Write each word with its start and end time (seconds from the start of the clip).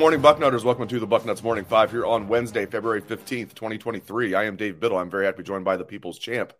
Morning, 0.00 0.22
Bucknutters. 0.22 0.64
Welcome 0.64 0.88
to 0.88 0.98
the 0.98 1.06
Bucknuts 1.06 1.42
Morning 1.42 1.62
Five 1.62 1.90
here 1.90 2.06
on 2.06 2.26
Wednesday, 2.26 2.64
February 2.64 3.02
15th, 3.02 3.52
2023. 3.52 4.34
I 4.34 4.44
am 4.44 4.56
Dave 4.56 4.80
Biddle. 4.80 4.96
I'm 4.96 5.10
very 5.10 5.26
happy 5.26 5.36
to 5.36 5.42
be 5.42 5.46
joined 5.46 5.66
by 5.66 5.76
the 5.76 5.84
people's 5.84 6.18
champ, 6.18 6.54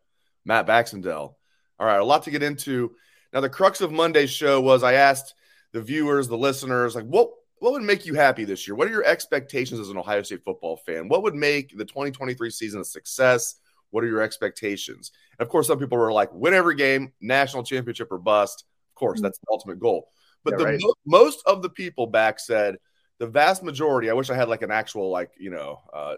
Matt 0.45 0.67
Baxendale. 0.67 1.39
All 1.79 1.87
right, 1.87 1.99
a 1.99 2.05
lot 2.05 2.25
to 2.25 2.31
get 2.31 2.43
into. 2.43 2.95
Now, 3.33 3.41
the 3.41 3.49
crux 3.49 3.81
of 3.81 3.93
Monday's 3.93 4.29
show 4.29 4.61
was 4.61 4.83
I 4.83 4.93
asked 4.93 5.33
the 5.73 5.81
viewers, 5.81 6.29
the 6.29 6.37
listeners, 6.37 6.95
like, 6.95 7.07
what, 7.07 7.31
what 7.61 7.73
would 7.73 7.83
make 7.83 8.05
you 8.05 8.13
happy 8.13 8.45
this 8.45 8.69
year? 8.69 8.75
What 8.75 8.89
are 8.89 8.93
your 8.93 9.07
expectations 9.07 9.81
as 9.81 9.89
an 9.89 9.97
Ohio 9.97 10.21
State 10.21 10.45
football 10.45 10.77
fan? 10.77 11.09
What 11.09 11.23
would 11.23 11.35
make 11.35 11.75
the 11.75 11.87
2023 11.87 12.51
season 12.51 12.83
a 12.83 12.85
success? 12.85 13.55
What 13.89 14.05
are 14.05 14.09
your 14.09 14.21
expectations? 14.21 15.13
And 15.39 15.47
of 15.47 15.51
course, 15.51 15.67
some 15.67 15.79
people 15.79 15.97
were 15.97 16.13
like, 16.13 16.31
win 16.35 16.53
every 16.53 16.75
game, 16.75 17.15
national 17.23 17.63
championship 17.63 18.13
or 18.13 18.19
bust. 18.19 18.67
Of 18.91 18.97
course, 18.97 19.21
hmm. 19.21 19.23
that's 19.23 19.39
the 19.39 19.47
ultimate 19.51 19.81
goal. 19.81 20.09
But 20.45 20.53
Yeah, 20.53 20.59
the 20.59 20.65
right. 20.65 20.81
mo- 20.83 20.95
most 21.07 21.43
of 21.47 21.63
the 21.63 21.71
people 21.71 22.07
back 22.07 22.39
said 22.39 22.77
the 23.21 23.27
vast 23.27 23.63
majority. 23.63 24.11
I 24.11 24.15
wish 24.15 24.31
I 24.31 24.35
had 24.35 24.49
like 24.49 24.63
an 24.63 24.73
actual 24.73 25.11
like 25.11 25.31
you 25.39 25.51
know 25.51 25.79
uh, 25.93 26.15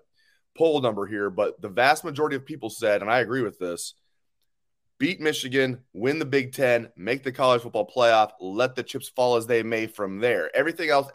poll 0.57 0.81
number 0.81 1.07
here, 1.07 1.29
but 1.29 1.61
the 1.61 1.69
vast 1.69 2.05
majority 2.05 2.37
of 2.37 2.47
people 2.47 2.71
said, 2.71 3.03
and 3.03 3.11
I 3.11 3.19
agree 3.19 3.43
with 3.43 3.59
this: 3.59 3.95
beat 4.99 5.21
Michigan, 5.21 5.83
win 5.93 6.19
the 6.19 6.25
Big 6.25 6.53
Ten, 6.55 6.89
make 6.97 7.25
the 7.25 7.33
college 7.33 7.63
football 7.63 7.91
playoff, 7.95 8.31
let 8.41 8.75
the 8.77 8.85
chips 8.85 9.09
fall 9.09 9.37
as 9.37 9.47
they 9.47 9.63
may 9.63 9.87
from 9.87 10.21
there. 10.21 10.51
Everything 10.57 10.89
else. 10.89 11.11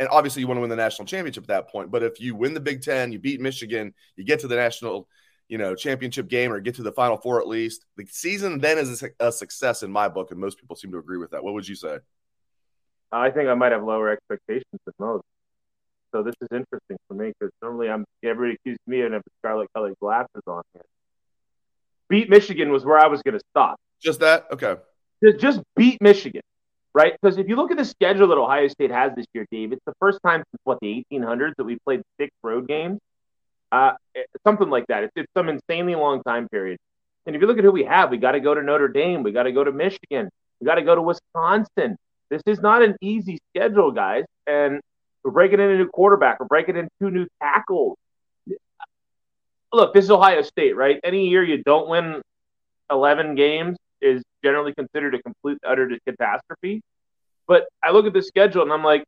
And 0.00 0.08
obviously, 0.10 0.40
you 0.40 0.48
want 0.48 0.58
to 0.58 0.62
win 0.62 0.70
the 0.70 0.76
national 0.76 1.06
championship 1.06 1.44
at 1.44 1.48
that 1.48 1.68
point. 1.68 1.90
But 1.90 2.02
if 2.02 2.20
you 2.20 2.34
win 2.34 2.54
the 2.54 2.60
Big 2.60 2.82
Ten, 2.82 3.12
you 3.12 3.18
beat 3.18 3.40
Michigan, 3.40 3.92
you 4.16 4.24
get 4.24 4.40
to 4.40 4.48
the 4.48 4.56
national, 4.56 5.08
you 5.48 5.58
know, 5.58 5.74
championship 5.74 6.28
game 6.28 6.52
or 6.52 6.60
get 6.60 6.76
to 6.76 6.82
the 6.82 6.92
Final 6.92 7.16
Four 7.18 7.40
at 7.40 7.48
least. 7.48 7.84
The 7.96 8.06
season 8.06 8.60
then 8.60 8.78
is 8.78 9.02
a, 9.02 9.10
a 9.20 9.32
success 9.32 9.82
in 9.82 9.90
my 9.90 10.08
book, 10.08 10.30
and 10.30 10.40
most 10.40 10.58
people 10.58 10.76
seem 10.76 10.92
to 10.92 10.98
agree 10.98 11.18
with 11.18 11.32
that. 11.32 11.44
What 11.44 11.52
would 11.52 11.68
you 11.68 11.74
say? 11.74 11.98
I 13.10 13.30
think 13.30 13.48
I 13.48 13.54
might 13.54 13.72
have 13.72 13.84
lower 13.84 14.10
expectations 14.10 14.80
than 14.84 14.94
most. 14.98 15.24
So 16.12 16.22
this 16.22 16.34
is 16.40 16.48
interesting 16.50 16.96
for 17.06 17.14
me 17.14 17.32
because 17.38 17.52
normally 17.62 17.90
I'm 17.90 18.04
everybody 18.22 18.54
accuses 18.54 18.80
me 18.86 19.02
of 19.02 19.12
having 19.12 19.22
scarlet 19.40 19.68
colored 19.74 19.94
glasses 20.00 20.42
on 20.46 20.62
here. 20.72 20.82
Beat 22.08 22.30
Michigan 22.30 22.70
was 22.70 22.84
where 22.84 22.98
I 22.98 23.06
was 23.06 23.20
going 23.22 23.38
to 23.38 23.44
stop. 23.50 23.78
Just 24.00 24.20
that? 24.20 24.46
Okay. 24.50 24.76
Just, 25.22 25.38
just 25.38 25.60
beat 25.76 26.00
Michigan, 26.00 26.42
right? 26.94 27.14
Because 27.20 27.36
if 27.36 27.48
you 27.48 27.56
look 27.56 27.70
at 27.70 27.76
the 27.76 27.84
schedule 27.84 28.28
that 28.28 28.38
Ohio 28.38 28.68
State 28.68 28.90
has 28.90 29.14
this 29.14 29.26
year, 29.34 29.46
Dave, 29.50 29.72
it's 29.72 29.84
the 29.84 29.92
first 30.00 30.20
time 30.24 30.42
since 30.50 30.60
what 30.64 30.78
the 30.80 31.04
1800s 31.12 31.52
that 31.58 31.64
we 31.64 31.76
played 31.84 32.02
six 32.18 32.30
road 32.42 32.66
games, 32.66 32.98
uh, 33.72 33.92
something 34.46 34.70
like 34.70 34.86
that. 34.86 35.04
It's, 35.04 35.12
it's 35.16 35.32
some 35.36 35.48
insanely 35.48 35.94
long 35.94 36.22
time 36.22 36.48
period. 36.48 36.78
And 37.26 37.36
if 37.36 37.42
you 37.42 37.48
look 37.48 37.58
at 37.58 37.64
who 37.64 37.72
we 37.72 37.84
have, 37.84 38.10
we 38.10 38.16
got 38.16 38.32
to 38.32 38.40
go 38.40 38.54
to 38.54 38.62
Notre 38.62 38.88
Dame, 38.88 39.22
we 39.22 39.32
got 39.32 39.42
to 39.42 39.52
go 39.52 39.62
to 39.62 39.72
Michigan, 39.72 40.30
we 40.60 40.64
got 40.64 40.76
to 40.76 40.82
go 40.82 40.94
to 40.94 41.02
Wisconsin. 41.02 41.98
This 42.30 42.42
is 42.46 42.60
not 42.60 42.82
an 42.82 42.96
easy 43.00 43.38
schedule, 43.50 43.90
guys. 43.90 44.24
And 44.46 44.80
we're 45.24 45.30
breaking 45.30 45.60
in 45.60 45.70
a 45.70 45.76
new 45.76 45.88
quarterback. 45.88 46.40
We're 46.40 46.46
breaking 46.46 46.76
in 46.76 46.88
two 47.00 47.10
new 47.10 47.26
tackles. 47.42 47.96
Look, 49.72 49.92
this 49.92 50.04
is 50.04 50.10
Ohio 50.10 50.42
State, 50.42 50.76
right? 50.76 50.98
Any 51.04 51.28
year 51.28 51.44
you 51.44 51.62
don't 51.62 51.88
win 51.88 52.22
11 52.90 53.34
games 53.34 53.76
is 54.00 54.22
generally 54.42 54.72
considered 54.74 55.14
a 55.14 55.22
complete, 55.22 55.58
utter 55.66 55.90
catastrophe. 56.06 56.80
But 57.46 57.66
I 57.82 57.90
look 57.90 58.06
at 58.06 58.12
the 58.12 58.22
schedule 58.22 58.62
and 58.62 58.72
I'm 58.72 58.84
like, 58.84 59.04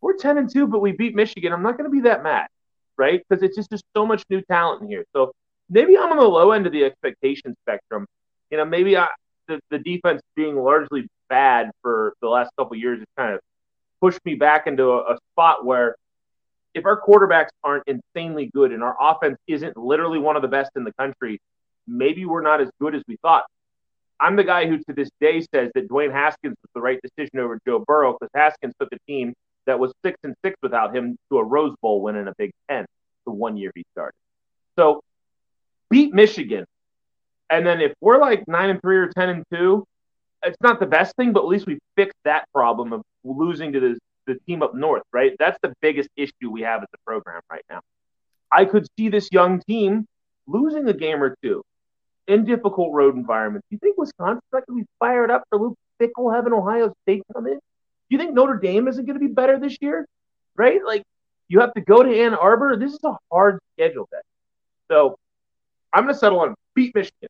we're 0.00 0.16
10 0.16 0.38
and 0.38 0.50
2, 0.52 0.66
but 0.66 0.80
we 0.80 0.92
beat 0.92 1.14
Michigan. 1.14 1.52
I'm 1.52 1.62
not 1.62 1.78
going 1.78 1.90
to 1.90 1.90
be 1.90 2.00
that 2.00 2.22
mad, 2.22 2.48
right? 2.98 3.22
Because 3.26 3.42
it's 3.42 3.56
just 3.56 3.70
there's 3.70 3.82
so 3.96 4.04
much 4.04 4.22
new 4.28 4.42
talent 4.42 4.82
in 4.82 4.88
here. 4.88 5.04
So 5.12 5.32
maybe 5.70 5.96
I'm 5.96 6.10
on 6.10 6.18
the 6.18 6.24
low 6.24 6.52
end 6.52 6.66
of 6.66 6.72
the 6.72 6.84
expectation 6.84 7.56
spectrum. 7.62 8.06
You 8.50 8.58
know, 8.58 8.64
maybe 8.64 8.96
I, 8.96 9.08
the, 9.48 9.60
the 9.70 9.78
defense 9.78 10.20
being 10.36 10.56
largely 10.56 11.08
bad 11.28 11.70
for 11.82 12.14
the 12.20 12.28
last 12.28 12.50
couple 12.56 12.76
years 12.76 12.98
has 12.98 13.06
kind 13.16 13.34
of 13.34 13.40
pushed 14.00 14.24
me 14.24 14.34
back 14.34 14.66
into 14.66 14.90
a, 14.90 15.14
a 15.14 15.18
spot 15.32 15.64
where 15.64 15.96
if 16.74 16.84
our 16.84 17.00
quarterbacks 17.00 17.50
aren't 17.62 17.84
insanely 17.86 18.50
good 18.52 18.72
and 18.72 18.82
our 18.82 18.96
offense 19.00 19.38
isn't 19.46 19.76
literally 19.76 20.18
one 20.18 20.36
of 20.36 20.42
the 20.42 20.48
best 20.48 20.70
in 20.76 20.84
the 20.84 20.92
country, 20.94 21.38
maybe 21.86 22.24
we're 22.24 22.42
not 22.42 22.60
as 22.60 22.68
good 22.80 22.94
as 22.94 23.02
we 23.06 23.16
thought. 23.22 23.44
I'm 24.20 24.36
the 24.36 24.44
guy 24.44 24.66
who 24.66 24.78
to 24.78 24.92
this 24.94 25.10
day 25.20 25.40
says 25.40 25.70
that 25.74 25.88
Dwayne 25.88 26.12
Haskins 26.12 26.56
was 26.62 26.70
the 26.74 26.80
right 26.80 26.98
decision 27.02 27.40
over 27.40 27.58
Joe 27.66 27.84
Burrow 27.86 28.16
because 28.18 28.30
Haskins 28.34 28.74
took 28.80 28.92
a 28.92 28.98
team 29.06 29.34
that 29.66 29.78
was 29.78 29.92
six 30.04 30.18
and 30.24 30.34
six 30.44 30.56
without 30.62 30.94
him 30.94 31.16
to 31.30 31.38
a 31.38 31.44
Rose 31.44 31.74
Bowl 31.80 32.00
win 32.02 32.16
in 32.16 32.28
a 32.28 32.34
Big 32.36 32.52
Ten 32.68 32.86
the 33.24 33.32
one 33.32 33.56
year 33.56 33.72
he 33.74 33.84
started. 33.92 34.16
So 34.76 35.02
beat 35.90 36.12
Michigan. 36.12 36.64
And 37.50 37.66
then 37.66 37.80
if 37.80 37.92
we're 38.00 38.18
like 38.18 38.46
nine 38.48 38.70
and 38.70 38.80
three 38.80 38.96
or 38.96 39.08
ten 39.08 39.28
and 39.28 39.44
two, 39.52 39.84
it's 40.44 40.60
not 40.60 40.80
the 40.80 40.86
best 40.86 41.16
thing, 41.16 41.32
but 41.32 41.40
at 41.40 41.48
least 41.48 41.66
we 41.66 41.78
fixed 41.96 42.18
that 42.24 42.46
problem 42.52 42.92
of 42.92 43.02
losing 43.24 43.72
to 43.72 43.80
the, 43.80 43.98
the 44.26 44.38
team 44.46 44.62
up 44.62 44.74
north, 44.74 45.02
right? 45.12 45.34
That's 45.38 45.58
the 45.62 45.72
biggest 45.80 46.08
issue 46.16 46.50
we 46.50 46.62
have 46.62 46.82
at 46.82 46.90
the 46.90 46.98
program 47.06 47.40
right 47.50 47.64
now. 47.70 47.80
I 48.50 48.64
could 48.64 48.86
see 48.96 49.08
this 49.08 49.28
young 49.32 49.60
team 49.66 50.06
losing 50.46 50.88
a 50.88 50.92
game 50.92 51.22
or 51.22 51.36
two 51.42 51.62
in 52.26 52.44
difficult 52.44 52.92
road 52.92 53.16
environments. 53.16 53.66
Do 53.70 53.74
you 53.74 53.78
think 53.78 53.98
Wisconsin's 53.98 54.42
not 54.52 54.66
going 54.66 54.80
to 54.80 54.84
be 54.84 54.88
fired 54.98 55.30
up 55.30 55.44
for 55.50 55.58
Luke 55.58 55.78
Fickell 56.00 56.34
having 56.34 56.52
Ohio 56.52 56.92
State 57.02 57.22
come 57.32 57.46
in? 57.46 57.54
Do 57.54 57.60
you 58.10 58.18
think 58.18 58.34
Notre 58.34 58.58
Dame 58.58 58.88
isn't 58.88 59.04
going 59.04 59.18
to 59.18 59.26
be 59.26 59.32
better 59.32 59.58
this 59.58 59.78
year? 59.80 60.06
Right? 60.56 60.80
Like 60.84 61.02
you 61.48 61.60
have 61.60 61.74
to 61.74 61.80
go 61.80 62.02
to 62.02 62.20
Ann 62.20 62.34
Arbor. 62.34 62.76
This 62.76 62.92
is 62.92 63.00
a 63.04 63.16
hard 63.30 63.58
schedule, 63.74 64.08
then. 64.12 64.22
So 64.90 65.18
I'm 65.92 66.04
going 66.04 66.14
to 66.14 66.18
settle 66.18 66.40
on 66.40 66.54
beat 66.74 66.94
Michigan. 66.94 67.28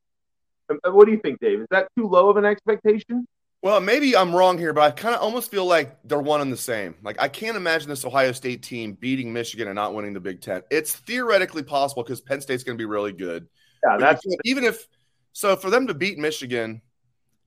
Um, 0.71 0.79
uh, 0.87 0.93
What 0.93 1.07
do 1.07 1.13
you 1.13 1.19
think, 1.19 1.41
Dave? 1.41 1.61
Is 1.61 1.67
that 1.71 1.89
too 1.97 2.09
low 2.09 2.29
of 2.31 2.37
an 2.37 2.45
expectation? 2.45 3.27
Well, 3.63 3.81
maybe 3.81 4.15
I'm 4.15 4.37
wrong 4.37 4.59
here, 4.59 4.75
but 4.75 4.83
I 4.83 4.91
kind 4.91 5.15
of 5.15 5.23
almost 5.23 5.51
feel 5.51 5.65
like 5.65 5.97
they're 6.05 6.21
one 6.21 6.43
and 6.43 6.53
the 6.53 6.57
same. 6.57 6.97
Like 7.03 7.17
I 7.19 7.29
can't 7.29 7.57
imagine 7.57 7.89
this 7.89 8.05
Ohio 8.05 8.33
State 8.33 8.63
team 8.63 8.93
beating 8.93 9.33
Michigan 9.33 9.69
and 9.69 9.75
not 9.75 9.95
winning 9.95 10.13
the 10.13 10.21
Big 10.21 10.43
Ten. 10.43 10.63
It's 10.71 10.95
theoretically 10.95 11.63
possible 11.63 12.03
because 12.03 12.21
Penn 12.21 12.43
State's 12.43 12.63
going 12.63 12.77
to 12.77 12.83
be 12.83 12.85
really 12.85 13.13
good. 13.13 13.49
Yeah, 13.83 13.97
that's 13.97 14.23
even 14.45 14.65
if 14.65 14.87
so 15.33 15.57
for 15.57 15.71
them 15.71 15.87
to 15.87 15.95
beat 15.95 16.19
Michigan 16.19 16.83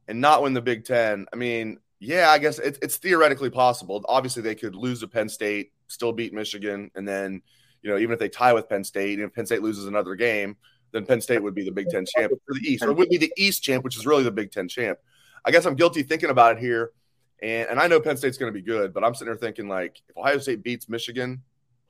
and 0.07 0.19
not 0.19 0.41
win 0.41 0.53
the 0.53 0.61
Big 0.61 0.85
Ten. 0.85 1.27
I 1.31 1.35
mean, 1.35 1.77
yeah, 1.99 2.31
I 2.31 2.39
guess 2.39 2.57
it's, 2.57 2.79
it's 2.81 2.97
theoretically 2.97 3.51
possible. 3.51 4.03
Obviously, 4.09 4.41
they 4.41 4.55
could 4.55 4.73
lose 4.73 5.01
to 5.01 5.07
Penn 5.07 5.29
State, 5.29 5.71
still 5.87 6.13
beat 6.13 6.33
Michigan, 6.33 6.89
and 6.95 7.07
then 7.07 7.43
you 7.83 7.91
know 7.91 7.97
even 7.99 8.13
if 8.13 8.19
they 8.19 8.29
tie 8.29 8.53
with 8.53 8.69
Penn 8.69 8.83
State, 8.83 9.19
and 9.19 9.27
if 9.27 9.35
Penn 9.35 9.45
State 9.45 9.61
loses 9.61 9.85
another 9.85 10.15
game, 10.15 10.57
then 10.91 11.05
Penn 11.05 11.21
State 11.21 11.43
would 11.43 11.55
be 11.55 11.63
the 11.63 11.71
Big 11.71 11.89
Ten 11.89 12.05
champ 12.05 12.31
for 12.45 12.53
the 12.53 12.61
East, 12.61 12.83
or 12.83 12.93
would 12.93 13.09
be 13.09 13.17
the 13.17 13.33
East 13.37 13.63
champ, 13.63 13.83
which 13.83 13.97
is 13.97 14.05
really 14.05 14.23
the 14.23 14.31
Big 14.31 14.51
Ten 14.51 14.67
champ. 14.67 14.99
I 15.45 15.51
guess 15.51 15.65
I'm 15.65 15.75
guilty 15.75 16.03
thinking 16.03 16.29
about 16.29 16.57
it 16.57 16.59
here, 16.59 16.91
and 17.41 17.69
and 17.69 17.79
I 17.79 17.87
know 17.87 17.99
Penn 17.99 18.17
State's 18.17 18.37
going 18.37 18.51
to 18.51 18.57
be 18.57 18.65
good, 18.65 18.93
but 18.93 19.03
I'm 19.03 19.13
sitting 19.13 19.33
there 19.33 19.39
thinking 19.39 19.67
like 19.67 20.01
if 20.09 20.17
Ohio 20.17 20.37
State 20.39 20.63
beats 20.63 20.89
Michigan. 20.89 21.41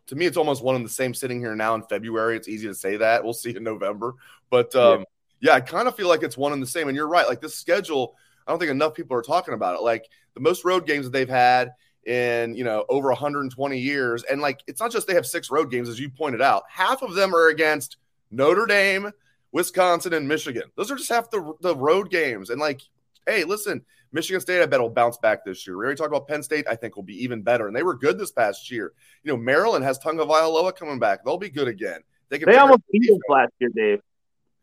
To 0.07 0.15
me, 0.15 0.25
it's 0.25 0.37
almost 0.37 0.63
one 0.63 0.75
and 0.75 0.85
the 0.85 0.89
same 0.89 1.13
sitting 1.13 1.41
here 1.41 1.53
now 1.53 1.75
in 1.75 1.83
February. 1.83 2.37
It's 2.37 2.47
easy 2.47 2.67
to 2.67 2.75
say 2.75 2.95
that. 2.95 3.25
We'll 3.25 3.33
see 3.33 3.53
in 3.53 3.63
November. 3.63 4.15
But 4.49 4.73
um, 4.73 5.03
yeah, 5.41 5.51
I 5.51 5.59
kind 5.59 5.85
of 5.85 5.97
feel 5.97 6.07
like 6.07 6.23
it's 6.23 6.37
one 6.37 6.53
and 6.53 6.61
the 6.61 6.67
same. 6.67 6.87
And 6.87 6.95
you're 6.95 7.09
right. 7.09 7.27
Like 7.27 7.41
this 7.41 7.55
schedule, 7.55 8.15
I 8.47 8.51
don't 8.51 8.59
think 8.59 8.71
enough 8.71 8.93
people 8.93 9.17
are 9.17 9.21
talking 9.21 9.53
about 9.53 9.75
it. 9.75 9.81
Like 9.81 10.07
the 10.33 10.39
most 10.39 10.63
road 10.63 10.87
games 10.87 11.05
that 11.05 11.11
they've 11.11 11.27
had 11.27 11.73
in 12.05 12.55
you 12.55 12.63
know 12.63 12.85
over 12.87 13.09
120 13.09 13.77
years. 13.77 14.23
And 14.23 14.41
like 14.41 14.61
it's 14.65 14.79
not 14.79 14.91
just 14.91 15.07
they 15.07 15.13
have 15.13 15.25
six 15.25 15.51
road 15.51 15.69
games, 15.69 15.89
as 15.89 15.99
you 15.99 16.09
pointed 16.09 16.41
out. 16.41 16.63
Half 16.69 17.01
of 17.01 17.13
them 17.13 17.35
are 17.35 17.49
against 17.49 17.97
Notre 18.31 18.65
Dame, 18.65 19.11
Wisconsin, 19.51 20.13
and 20.13 20.27
Michigan. 20.27 20.63
Those 20.75 20.91
are 20.91 20.95
just 20.95 21.09
half 21.09 21.29
the 21.29 21.53
the 21.61 21.75
road 21.75 22.09
games. 22.09 22.49
And 22.49 22.59
like, 22.59 22.81
hey, 23.25 23.43
listen, 23.43 23.83
Michigan 24.11 24.41
State, 24.41 24.61
I 24.61 24.65
bet 24.65 24.79
will 24.79 24.89
bounce 24.89 25.17
back 25.17 25.43
this 25.45 25.65
year. 25.65 25.77
We 25.77 25.85
already 25.85 25.97
talked 25.97 26.09
about 26.09 26.27
Penn 26.27 26.43
State. 26.43 26.65
I 26.69 26.75
think 26.75 26.95
will 26.95 27.03
be 27.03 27.23
even 27.23 27.41
better, 27.41 27.67
and 27.67 27.75
they 27.75 27.83
were 27.83 27.95
good 27.95 28.17
this 28.17 28.31
past 28.31 28.71
year. 28.71 28.93
You 29.23 29.31
know, 29.31 29.37
Maryland 29.37 29.83
has 29.83 29.97
Tonga 29.97 30.25
Tagovailoa 30.25 30.75
coming 30.75 30.99
back; 30.99 31.23
they'll 31.25 31.37
be 31.37 31.49
good 31.49 31.67
again. 31.67 32.01
They 32.29 32.39
can. 32.39 32.49
They 32.49 32.57
almost 32.57 32.81
beat 32.91 33.09
us 33.11 33.19
last 33.29 33.51
year, 33.59 33.69
Dave. 33.75 33.99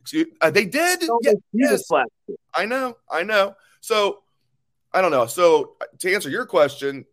Excuse, 0.01 0.27
uh, 0.41 0.51
they 0.51 0.67
did. 0.67 1.03
Yeah, 1.23 1.33
yes. 1.53 1.89
I 2.55 2.67
know. 2.67 2.97
I 3.11 3.23
know. 3.23 3.55
So 3.81 4.23
I 4.93 5.01
don't 5.01 5.11
know. 5.11 5.27
So 5.27 5.77
to 6.01 6.15
answer 6.15 6.29
your 6.29 6.47
question, 6.47 7.05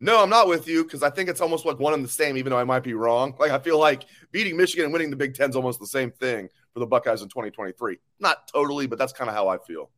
no, 0.00 0.22
I'm 0.22 0.30
not 0.30 0.48
with 0.48 0.68
you 0.68 0.84
because 0.84 1.02
I 1.02 1.10
think 1.10 1.28
it's 1.28 1.40
almost 1.40 1.64
like 1.64 1.78
one 1.78 1.94
and 1.94 2.04
the 2.04 2.08
same, 2.08 2.36
even 2.36 2.50
though 2.50 2.58
I 2.58 2.64
might 2.64 2.82
be 2.82 2.94
wrong. 2.94 3.34
Like 3.38 3.50
I 3.50 3.58
feel 3.58 3.78
like 3.78 4.04
beating 4.32 4.56
Michigan 4.56 4.84
and 4.84 4.92
winning 4.92 5.10
the 5.10 5.16
Big 5.16 5.34
Ten 5.34 5.50
is 5.50 5.56
almost 5.56 5.80
the 5.80 5.86
same 5.86 6.10
thing 6.10 6.48
for 6.72 6.80
the 6.80 6.86
Buckeyes 6.86 7.22
in 7.22 7.28
2023. 7.28 7.98
Not 8.20 8.48
totally, 8.48 8.86
but 8.86 8.98
that's 8.98 9.12
kind 9.12 9.30
of 9.30 9.36
how 9.36 9.48
I 9.48 9.58
feel. 9.58 9.90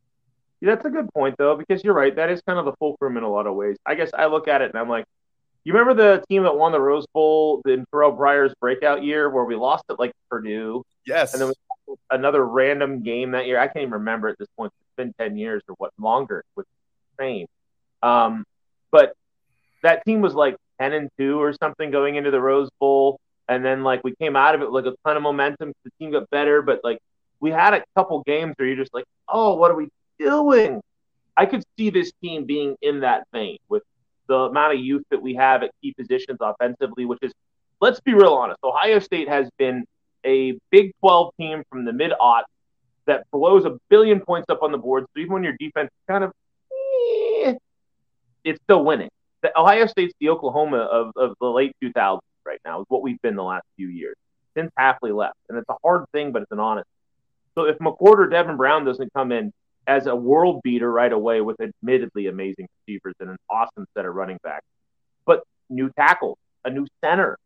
Yeah, 0.61 0.73
that's 0.75 0.85
a 0.85 0.89
good 0.89 1.09
point 1.13 1.35
though, 1.37 1.55
because 1.55 1.83
you're 1.83 1.93
right. 1.93 2.15
That 2.15 2.29
is 2.29 2.41
kind 2.47 2.57
of 2.57 2.65
the 2.65 2.73
fulcrum 2.79 3.17
in 3.17 3.23
a 3.23 3.29
lot 3.29 3.47
of 3.47 3.55
ways. 3.55 3.77
I 3.85 3.95
guess 3.95 4.11
I 4.17 4.27
look 4.27 4.47
at 4.47 4.61
it 4.61 4.71
and 4.71 4.79
I'm 4.79 4.89
like, 4.89 5.05
you 5.63 5.73
remember 5.73 6.01
the 6.01 6.23
team 6.29 6.43
that 6.43 6.55
won 6.55 6.71
the 6.71 6.79
Rose 6.79 7.05
Bowl 7.13 7.61
in 7.65 7.85
Terrelle 7.93 8.15
Pryor's 8.15 8.53
breakout 8.61 9.03
year 9.03 9.29
where 9.29 9.43
we 9.43 9.55
lost 9.55 9.83
it 9.89 9.99
like 9.99 10.13
Purdue? 10.29 10.83
Yes. 11.05 11.33
And 11.33 11.41
then 11.41 11.53
another 12.09 12.45
random 12.45 13.03
game 13.03 13.31
that 13.31 13.47
year. 13.47 13.59
I 13.59 13.67
can't 13.67 13.81
even 13.83 13.91
remember 13.91 14.29
at 14.29 14.37
this 14.37 14.47
point. 14.57 14.71
It's 14.79 14.95
been 14.95 15.13
10 15.19 15.37
years 15.37 15.61
or 15.67 15.75
what 15.77 15.91
longer, 15.99 16.43
which 16.53 16.65
is 16.65 17.19
insane. 17.19 17.47
Um, 18.01 18.45
but 18.91 19.13
that 19.83 20.05
team 20.05 20.21
was 20.21 20.33
like 20.33 20.55
10 20.79 20.93
and 20.93 21.09
2 21.17 21.41
or 21.41 21.53
something 21.53 21.91
going 21.91 22.15
into 22.15 22.31
the 22.31 22.41
Rose 22.41 22.69
Bowl. 22.79 23.19
And 23.49 23.63
then 23.63 23.83
like 23.83 24.03
we 24.03 24.13
came 24.15 24.35
out 24.35 24.55
of 24.55 24.61
it 24.61 24.71
with 24.71 24.85
like 24.85 24.93
a 24.93 24.97
ton 25.07 25.17
of 25.17 25.23
momentum. 25.23 25.73
The 25.83 25.91
team 25.99 26.11
got 26.11 26.29
better, 26.29 26.61
but 26.61 26.81
like 26.83 26.99
we 27.39 27.51
had 27.51 27.73
a 27.73 27.83
couple 27.95 28.21
games 28.23 28.53
where 28.57 28.67
you're 28.67 28.77
just 28.77 28.93
like, 28.93 29.05
oh, 29.29 29.55
what 29.55 29.71
are 29.71 29.75
we 29.75 29.89
doing? 30.19 30.81
I 31.35 31.45
could 31.45 31.63
see 31.77 31.89
this 31.89 32.11
team 32.21 32.45
being 32.45 32.75
in 32.81 33.01
that 33.01 33.27
vein 33.31 33.57
with 33.69 33.83
the 34.27 34.35
amount 34.35 34.73
of 34.73 34.79
youth 34.79 35.03
that 35.11 35.21
we 35.21 35.35
have 35.35 35.63
at 35.63 35.71
key 35.81 35.93
positions 35.93 36.39
offensively, 36.41 37.05
which 37.05 37.19
is, 37.21 37.31
let's 37.79 37.99
be 38.01 38.13
real 38.13 38.33
honest, 38.33 38.59
Ohio 38.63 38.99
State 38.99 39.29
has 39.29 39.49
been 39.57 39.85
a 40.25 40.57
Big 40.71 40.91
12 40.99 41.33
team 41.39 41.63
from 41.69 41.85
the 41.85 41.93
mid 41.93 42.11
aughts 42.19 42.43
that 43.05 43.23
blows 43.31 43.65
a 43.65 43.77
billion 43.89 44.19
points 44.19 44.49
up 44.49 44.63
on 44.63 44.71
the 44.71 44.77
board. 44.77 45.05
So 45.13 45.21
even 45.21 45.33
when 45.33 45.43
your 45.43 45.55
defense 45.57 45.87
is 45.87 46.03
kind 46.07 46.23
of, 46.23 46.31
eh, 46.71 47.53
it's 48.43 48.61
still 48.63 48.83
winning. 48.83 49.09
The 49.41 49.57
Ohio 49.57 49.85
State's 49.85 50.13
the 50.19 50.29
Oklahoma 50.29 50.77
of, 50.77 51.11
of 51.15 51.35
the 51.39 51.47
late 51.47 51.75
2000s 51.83 52.19
right 52.45 52.59
now, 52.65 52.81
is 52.81 52.85
what 52.89 53.03
we've 53.03 53.21
been 53.21 53.35
the 53.35 53.43
last 53.43 53.65
few 53.75 53.87
years 53.87 54.15
since 54.55 54.71
Hafley 54.79 55.15
left. 55.15 55.37
And 55.49 55.57
it's 55.57 55.69
a 55.69 55.75
hard 55.83 56.05
thing, 56.11 56.31
but 56.31 56.41
it's 56.41 56.51
an 56.51 56.59
honest. 56.59 56.87
So 57.53 57.65
if 57.65 57.77
McCord 57.79 58.19
or 58.19 58.27
Devin 58.27 58.57
Brown 58.57 58.85
doesn't 58.85 59.13
come 59.13 59.31
in 59.31 59.51
as 59.85 60.07
a 60.07 60.15
world 60.15 60.61
beater 60.63 60.91
right 60.91 61.11
away 61.11 61.41
with 61.41 61.57
admittedly 61.61 62.27
amazing 62.27 62.67
receivers 62.87 63.13
and 63.19 63.29
an 63.29 63.37
awesome 63.49 63.85
set 63.95 64.05
of 64.05 64.13
running 64.15 64.39
backs, 64.43 64.65
but 65.25 65.43
new 65.69 65.89
tackles, 65.97 66.37
a 66.65 66.69
new 66.69 66.87
center. 67.03 67.37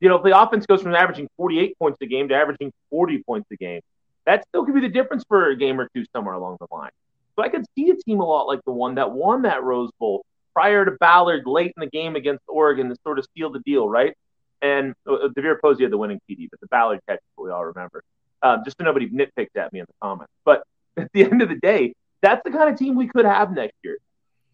You 0.00 0.08
know, 0.08 0.16
if 0.16 0.22
the 0.22 0.40
offense 0.40 0.66
goes 0.66 0.82
from 0.82 0.94
averaging 0.94 1.28
48 1.36 1.78
points 1.78 1.98
a 2.00 2.06
game 2.06 2.28
to 2.28 2.34
averaging 2.34 2.72
40 2.90 3.22
points 3.24 3.48
a 3.52 3.56
game, 3.56 3.80
that 4.24 4.46
still 4.48 4.64
could 4.64 4.74
be 4.74 4.80
the 4.80 4.88
difference 4.88 5.24
for 5.28 5.50
a 5.50 5.56
game 5.56 5.80
or 5.80 5.88
two 5.94 6.04
somewhere 6.14 6.34
along 6.34 6.56
the 6.60 6.66
line. 6.74 6.90
So 7.36 7.42
I 7.42 7.48
could 7.48 7.64
see 7.76 7.90
a 7.90 7.96
team 7.96 8.20
a 8.20 8.24
lot 8.24 8.46
like 8.46 8.60
the 8.64 8.72
one 8.72 8.94
that 8.94 9.12
won 9.12 9.42
that 9.42 9.62
Rose 9.62 9.90
Bowl 9.98 10.24
Pryor 10.54 10.84
to 10.84 10.92
Ballard 10.92 11.46
late 11.46 11.72
in 11.76 11.80
the 11.80 11.90
game 11.90 12.16
against 12.16 12.42
Oregon 12.48 12.88
to 12.88 12.96
sort 13.04 13.18
of 13.18 13.26
seal 13.36 13.50
the 13.50 13.60
deal, 13.60 13.88
right? 13.88 14.14
And 14.62 14.94
uh, 15.08 15.28
DeVier 15.36 15.60
Posey 15.60 15.84
had 15.84 15.92
the 15.92 15.98
winning 15.98 16.20
TD, 16.28 16.48
but 16.50 16.60
the 16.60 16.66
Ballard 16.68 17.00
catch, 17.08 17.20
we 17.38 17.50
all 17.50 17.64
remember. 17.64 18.02
Um, 18.42 18.62
just 18.64 18.78
so 18.78 18.84
nobody 18.84 19.08
nitpicked 19.08 19.56
at 19.56 19.72
me 19.72 19.80
in 19.80 19.86
the 19.86 19.94
comments. 20.02 20.32
But 20.44 20.62
at 20.96 21.10
the 21.12 21.24
end 21.24 21.42
of 21.42 21.48
the 21.48 21.56
day, 21.56 21.94
that's 22.22 22.42
the 22.44 22.50
kind 22.50 22.70
of 22.70 22.78
team 22.78 22.96
we 22.96 23.08
could 23.08 23.24
have 23.24 23.52
next 23.52 23.76
year. 23.82 23.98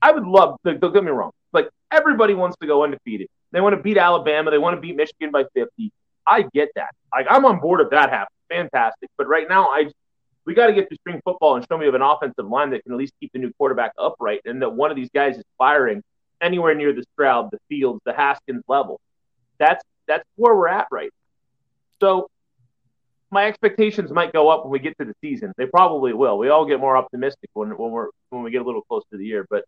I 0.01 0.13
would 0.13 0.27
love, 0.27 0.57
don't 0.65 0.81
get 0.81 1.03
me 1.03 1.11
wrong, 1.11 1.33
like 1.53 1.69
everybody 1.91 2.35
wants 2.35 2.57
to 2.61 2.67
go 2.67 2.85
undefeated. 2.85 3.29
They 3.53 3.61
want 3.61 3.75
to 3.75 3.83
beat 3.83 3.97
Alabama. 3.97 4.51
They 4.51 4.59
want 4.59 4.77
to 4.77 4.81
beat 4.81 4.97
Michigan 4.97 5.31
by 5.31 5.45
50. 5.55 5.91
I 6.27 6.43
get 6.53 6.69
that. 6.77 6.91
Like 7.13 7.27
I'm 7.31 7.45
on 7.45 7.61
board 7.61 7.81
if 7.81 7.91
that 7.91 8.11
happens. 8.11 8.37
Fantastic. 8.51 9.09
But 9.17 9.29
right 9.29 9.49
now, 9.49 9.69
I 9.69 9.91
we 10.47 10.55
got 10.55 10.69
to 10.69 10.73
get 10.73 10.89
to 10.89 10.95
spring 10.95 11.21
football 11.25 11.57
and 11.57 11.67
show 11.69 11.77
me 11.77 11.89
of 11.89 11.95
an 11.95 12.03
offensive 12.03 12.47
line 12.47 12.71
that 12.71 12.85
can 12.85 12.93
at 12.93 12.99
least 12.99 13.13
keep 13.21 13.33
the 13.33 13.39
new 13.39 13.53
quarterback 13.59 13.93
upright 13.99 14.41
and 14.45 14.63
that 14.63 14.71
one 14.71 14.91
of 14.91 14.97
these 14.97 15.11
guys 15.13 15.37
is 15.37 15.45
firing 15.59 16.03
anywhere 16.41 16.75
near 16.75 16.93
the 16.93 17.05
Stroud, 17.13 17.51
the 17.51 17.59
Fields, 17.69 18.01
the 18.07 18.13
Haskins 18.13 18.63
level. 18.69 19.01
That's 19.59 19.85
that's 20.07 20.25
where 20.37 20.55
we're 20.55 20.69
at 20.69 20.87
right 20.91 21.11
now. 21.11 22.07
So 22.07 22.31
my 23.31 23.47
expectations 23.47 24.13
might 24.13 24.33
go 24.33 24.49
up 24.49 24.65
when 24.65 24.71
we 24.71 24.79
get 24.79 24.97
to 24.99 25.05
the 25.05 25.15
season. 25.21 25.53
They 25.57 25.67
probably 25.67 26.13
will. 26.13 26.39
We 26.39 26.49
all 26.49 26.65
get 26.65 26.79
more 26.79 26.97
optimistic 26.97 27.51
when 27.55 27.71
when 27.71 27.91
we're 27.91 28.09
when 28.31 28.43
we 28.43 28.51
get 28.51 28.63
a 28.63 28.65
little 28.65 28.83
close 28.83 29.03
to 29.11 29.19
the 29.19 29.25
year. 29.25 29.47
But 29.51 29.65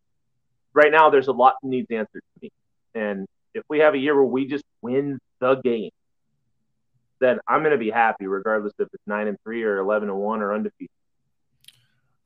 right 0.74 0.92
now, 0.92 1.10
there's 1.10 1.28
a 1.28 1.32
lot 1.32 1.54
that 1.60 1.68
needs 1.68 1.90
answered 1.90 2.22
to 2.22 2.40
me. 2.42 2.50
And 2.94 3.26
if 3.54 3.64
we 3.68 3.80
have 3.80 3.94
a 3.94 3.98
year 3.98 4.14
where 4.14 4.24
we 4.24 4.46
just 4.46 4.64
win 4.80 5.18
the 5.40 5.56
game, 5.56 5.90
then 7.20 7.38
I'm 7.46 7.60
going 7.60 7.72
to 7.72 7.78
be 7.78 7.90
happy, 7.90 8.26
regardless 8.26 8.72
if 8.78 8.88
it's 8.92 9.02
nine 9.06 9.28
and 9.28 9.38
three 9.42 9.62
or 9.62 9.78
eleven 9.78 10.08
and 10.08 10.18
one 10.18 10.40
or 10.40 10.54
undefeated. 10.54 10.90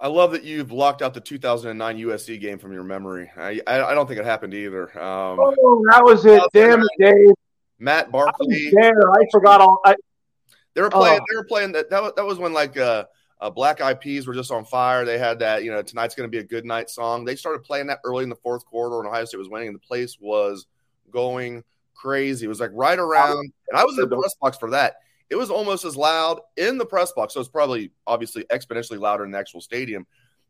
I 0.00 0.09
love 0.09 0.33
that 0.33 0.43
you've 0.43 0.67
blocked 0.67 1.00
out 1.00 1.15
the 1.15 1.21
2009 1.21 1.99
USC 1.99 2.41
game 2.41 2.59
from 2.59 2.73
your 2.73 2.83
memory. 2.83 3.31
I 3.37 3.61
I, 3.67 3.83
I 3.83 3.94
don't 3.94 4.09
think 4.09 4.19
it 4.19 4.27
happened 4.27 4.53
either. 4.53 4.85
Um, 5.00 5.39
oh, 5.41 5.85
that 5.91 6.03
was 6.05 6.27
it. 6.27 6.43
Damn 6.53 6.81
it, 6.81 6.89
Dave. 6.99 7.35
Matt 7.79 8.11
Barkley. 8.11 8.69
I 8.69 8.81
there, 8.81 9.11
I 9.11 9.25
forgot 9.31 9.61
all. 9.61 9.81
I, 9.85 9.94
they 10.75 10.83
were 10.83 10.91
playing. 10.91 11.21
Oh. 11.21 11.25
They 11.31 11.37
were 11.37 11.44
playing 11.44 11.73
that. 11.73 11.91
That 11.91 12.03
was, 12.03 12.12
that 12.17 12.25
was 12.25 12.39
when 12.39 12.53
like 12.53 12.77
uh, 12.77 13.05
uh, 13.41 13.50
Black 13.50 13.81
Eyed 13.81 14.00
Peas 14.00 14.27
were 14.27 14.35
just 14.35 14.50
on 14.50 14.65
fire. 14.65 15.05
They 15.05 15.19
had 15.19 15.41
that. 15.41 15.65
You 15.65 15.73
know, 15.73 15.83
tonight's 15.83 16.15
going 16.15 16.29
to 16.29 16.31
be 16.31 16.39
a 16.39 16.44
good 16.44 16.65
night 16.65 16.91
song. 16.91 17.25
They 17.25 17.37
started 17.37 17.65
playing 17.65 17.89
that 17.89 18.00
early 18.05 18.23
in 18.23 18.29
the 18.29 18.37
fourth 18.37 18.65
quarter, 18.65 18.99
and 18.99 19.09
Ohio 19.09 19.25
State 19.25 19.39
was 19.39 19.49
winning, 19.49 19.69
and 19.69 19.75
the 19.75 19.81
place 19.81 20.17
was 20.21 20.67
going 21.11 21.65
crazy. 21.94 22.47
It 22.47 22.49
was 22.49 22.61
like 22.61 22.71
right 22.73 22.99
around, 22.99 23.53
and 23.69 23.79
I 23.79 23.85
was 23.85 23.99
in 23.99 24.09
the 24.09 24.17
press 24.17 24.35
box 24.41 24.56
for 24.59 24.71
that. 24.71 24.97
It 25.31 25.37
was 25.37 25.50
almost 25.50 25.85
as 25.85 25.97
loud 25.97 26.41
in 26.56 26.77
the 26.77 26.85
press 26.85 27.12
box. 27.12 27.35
So 27.35 27.41
it's 27.41 27.49
probably 27.49 27.91
obviously 28.06 28.44
exponentially 28.44 29.00
louder 29.00 29.25
in 29.25 29.31
the 29.31 29.39
actual 29.39 29.61
stadium. 29.61 30.06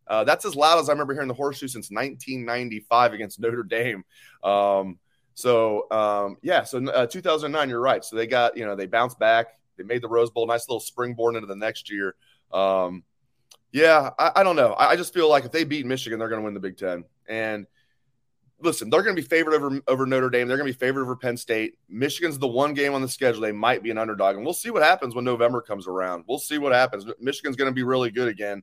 Uh, 0.08 0.24
that's 0.24 0.44
as 0.44 0.56
loud 0.56 0.80
as 0.80 0.88
I 0.88 0.92
remember 0.92 1.14
hearing 1.14 1.28
the 1.28 1.34
horseshoe 1.34 1.68
since 1.68 1.90
1995 1.90 3.12
against 3.12 3.40
Notre 3.40 3.62
Dame. 3.62 4.04
Um, 4.42 4.98
so 5.34 5.86
um, 5.90 6.36
yeah, 6.42 6.64
so 6.64 6.84
uh, 6.88 7.06
2009, 7.06 7.68
you're 7.68 7.80
right. 7.80 8.04
So 8.04 8.16
they 8.16 8.26
got 8.26 8.56
you 8.56 8.66
know 8.66 8.74
they 8.74 8.86
bounced 8.86 9.18
back. 9.18 9.58
They 9.76 9.84
made 9.84 10.02
the 10.02 10.08
Rose 10.08 10.30
Bowl, 10.30 10.46
nice 10.46 10.68
little 10.68 10.80
springboard 10.80 11.36
into 11.36 11.46
the 11.46 11.56
next 11.56 11.90
year. 11.90 12.14
Um, 12.52 13.04
yeah, 13.72 14.10
I, 14.18 14.32
I, 14.36 14.42
don't 14.42 14.56
know. 14.56 14.74
I, 14.74 14.90
I, 14.90 14.96
just 14.96 15.14
feel 15.14 15.30
like 15.30 15.46
if 15.46 15.52
they 15.52 15.64
beat 15.64 15.86
Michigan, 15.86 16.18
they're 16.18 16.28
going 16.28 16.42
to 16.42 16.44
win 16.44 16.52
the 16.52 16.60
Big 16.60 16.76
Ten. 16.76 17.04
And 17.26 17.66
listen, 18.62 18.90
they're 18.90 19.02
going 19.02 19.16
to 19.16 19.22
be 19.22 19.26
favored 19.26 19.54
over 19.54 19.80
over 19.88 20.06
Notre 20.06 20.30
Dame. 20.30 20.48
They're 20.48 20.56
going 20.56 20.70
to 20.70 20.76
be 20.76 20.78
favored 20.78 21.02
over 21.02 21.16
Penn 21.16 21.36
State. 21.36 21.78
Michigan's 21.88 22.38
the 22.38 22.48
one 22.48 22.74
game 22.74 22.94
on 22.94 23.02
the 23.02 23.08
schedule 23.08 23.40
they 23.40 23.52
might 23.52 23.82
be 23.82 23.90
an 23.90 23.98
underdog, 23.98 24.36
and 24.36 24.44
we'll 24.44 24.54
see 24.54 24.70
what 24.70 24.82
happens 24.82 25.14
when 25.14 25.24
November 25.24 25.60
comes 25.60 25.86
around. 25.86 26.24
We'll 26.28 26.38
see 26.38 26.58
what 26.58 26.72
happens. 26.72 27.04
Michigan's 27.20 27.56
going 27.56 27.70
to 27.70 27.74
be 27.74 27.82
really 27.82 28.10
good 28.10 28.28
again. 28.28 28.62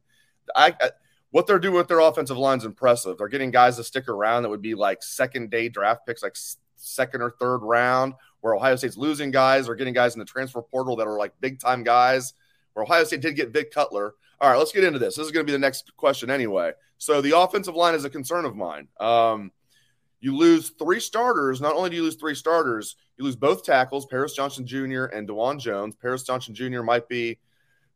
I, 0.56 0.74
I 0.79 0.91
what 1.32 1.46
they're 1.46 1.60
doing 1.60 1.75
with 1.75 1.88
their 1.88 2.00
offensive 2.00 2.38
line 2.38 2.58
is 2.58 2.65
impressive. 2.65 3.18
They're 3.18 3.27
getting 3.27 3.51
guys 3.51 3.75
to 3.77 3.84
stick 3.84 4.08
around 4.08 4.44
that 4.44 4.50
would 4.50 4.62
be 4.62 4.75
like 4.75 5.03
second 5.03 5.51
day 5.51 5.70
draft 5.70 6.06
picks, 6.08 6.24
like 6.24 6.36
second 6.75 7.22
or 7.22 7.32
third 7.32 7.58
round, 7.58 8.13
where 8.41 8.56
Ohio 8.56 8.75
State's 8.75 8.98
losing 8.98 9.32
guys 9.32 9.70
or 9.70 9.75
getting 9.75 9.94
guys 9.94 10.15
in 10.15 10.20
the 10.20 10.25
transfer 10.25 10.62
portal 10.62 10.96
that 10.96 11.08
are 11.08 11.18
like 11.18 11.34
big 11.39 11.60
time 11.60 11.84
guys. 11.84 12.34
Where 12.74 12.84
Ohio 12.84 13.03
State 13.03 13.22
did 13.22 13.36
get 13.36 13.50
Vic 13.50 13.72
Cutler. 13.72 14.13
All 14.41 14.50
right, 14.50 14.58
let's 14.58 14.72
get 14.72 14.84
into 14.84 15.00
this. 15.00 15.15
This 15.15 15.25
is 15.25 15.32
going 15.32 15.46
to 15.46 15.50
be 15.50 15.56
the 15.56 15.60
next 15.60 15.96
question 15.98 16.29
anyway. 16.29 16.72
So 16.98 17.22
the 17.22 17.38
offensive 17.38 17.75
line 17.75 17.96
is 17.96 18.06
a 18.06 18.10
concern 18.10 18.46
of 18.46 18.56
mine. 18.56 18.88
Um, 19.00 19.51
you 20.21 20.35
lose 20.35 20.69
three 20.71 20.99
starters. 20.99 21.61
Not 21.61 21.75
only 21.75 21.89
do 21.89 21.95
you 21.97 22.03
lose 22.03 22.15
three 22.15 22.35
starters, 22.35 22.95
you 23.17 23.23
lose 23.23 23.35
both 23.35 23.63
tackles, 23.63 24.05
Paris 24.05 24.33
Johnson 24.33 24.65
Jr. 24.65 25.05
and 25.05 25.27
Dawand 25.27 25.59
Jones. 25.59 25.95
Paris 25.95 26.23
Johnson 26.23 26.53
Jr. 26.53 26.81
might 26.81 27.07
be 27.07 27.39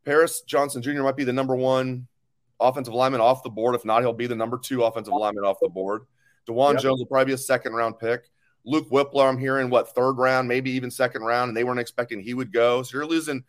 Paris 0.06 0.42
Johnson 0.42 0.82
Jr. 0.82 1.03
might 1.03 1.18
be 1.18 1.24
the 1.24 1.34
number 1.34 1.56
one 1.56 2.08
offensive 2.60 2.94
lineman 2.94 3.22
off 3.22 3.44
the 3.44 3.50
board. 3.50 3.75
If 3.75 3.86
not, 3.86 4.01
he'll 4.01 4.13
be 4.13 4.27
the 4.27 4.36
number 4.36 4.58
two 4.58 4.84
offensive 4.84 5.13
lineman 5.13 5.44
off 5.44 5.58
the 5.62 5.70
board. 5.70 6.03
Dawand 6.48 6.74
yep. 6.74 6.84
Jones 6.84 7.00
will 7.00 7.06
probably 7.06 7.25
be 7.25 7.34
a 7.34 7.38
second 7.38 7.74
round 7.74 8.00
pick. 8.00 8.30
Luke 8.65 8.89
Wypler, 8.89 9.27
I'm 9.27 9.38
hearing 9.38 9.70
what 9.70 9.94
third 9.94 10.13
round, 10.13 10.48
maybe 10.48 10.72
even 10.72 10.89
second 10.89 11.24
round, 11.24 11.50
and 11.50 11.58
they 11.58 11.65
weren't 11.65 11.80
expecting 11.80 12.22
he 12.22 12.34
would 12.34 12.53
go. 12.53 12.84
So 12.84 12.98
you're 12.98 13.06
losing 13.06 13.44